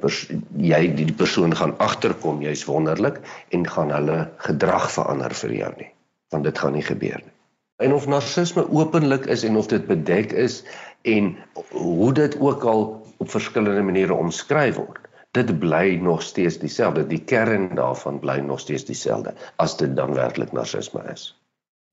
jy 0.58 0.80
die, 0.96 1.06
die 1.06 1.14
persoon 1.14 1.54
gaan 1.54 1.74
agterkom 1.78 2.42
jy's 2.42 2.64
wonderlik 2.66 3.20
en 3.54 3.66
gaan 3.66 3.92
hulle 3.94 4.18
gedrag 4.46 4.90
verander 4.90 5.34
vir 5.42 5.54
jou 5.54 5.72
nie. 5.78 5.90
Want 6.34 6.44
dit 6.44 6.58
gaan 6.58 6.74
nie 6.74 6.82
gebeur 6.82 7.20
nie. 7.22 7.34
En 7.78 7.94
of 7.94 8.08
narcisme 8.10 8.64
openlik 8.74 9.28
is 9.30 9.44
en 9.46 9.56
of 9.56 9.68
dit 9.70 9.86
bedek 9.86 10.32
is 10.32 10.64
en 11.06 11.36
hoe 11.70 12.12
dit 12.12 12.34
ook 12.40 12.64
al 12.64 12.82
op 13.22 13.30
verskillende 13.30 13.82
maniere 13.86 14.18
omskryf 14.18 14.80
word 14.82 15.08
dit 15.36 15.58
bly 15.60 15.98
nog 16.02 16.22
steeds 16.22 16.58
dieselfde. 16.58 17.06
Die 17.06 17.20
kern 17.24 17.74
daarvan 17.76 18.18
bly 18.18 18.38
nog 18.40 18.60
steeds 18.60 18.84
dieselfde 18.88 19.34
as 19.56 19.76
dit 19.76 19.96
dan 19.96 20.14
werklik 20.16 20.52
narcisme 20.52 21.04
is. 21.12 21.30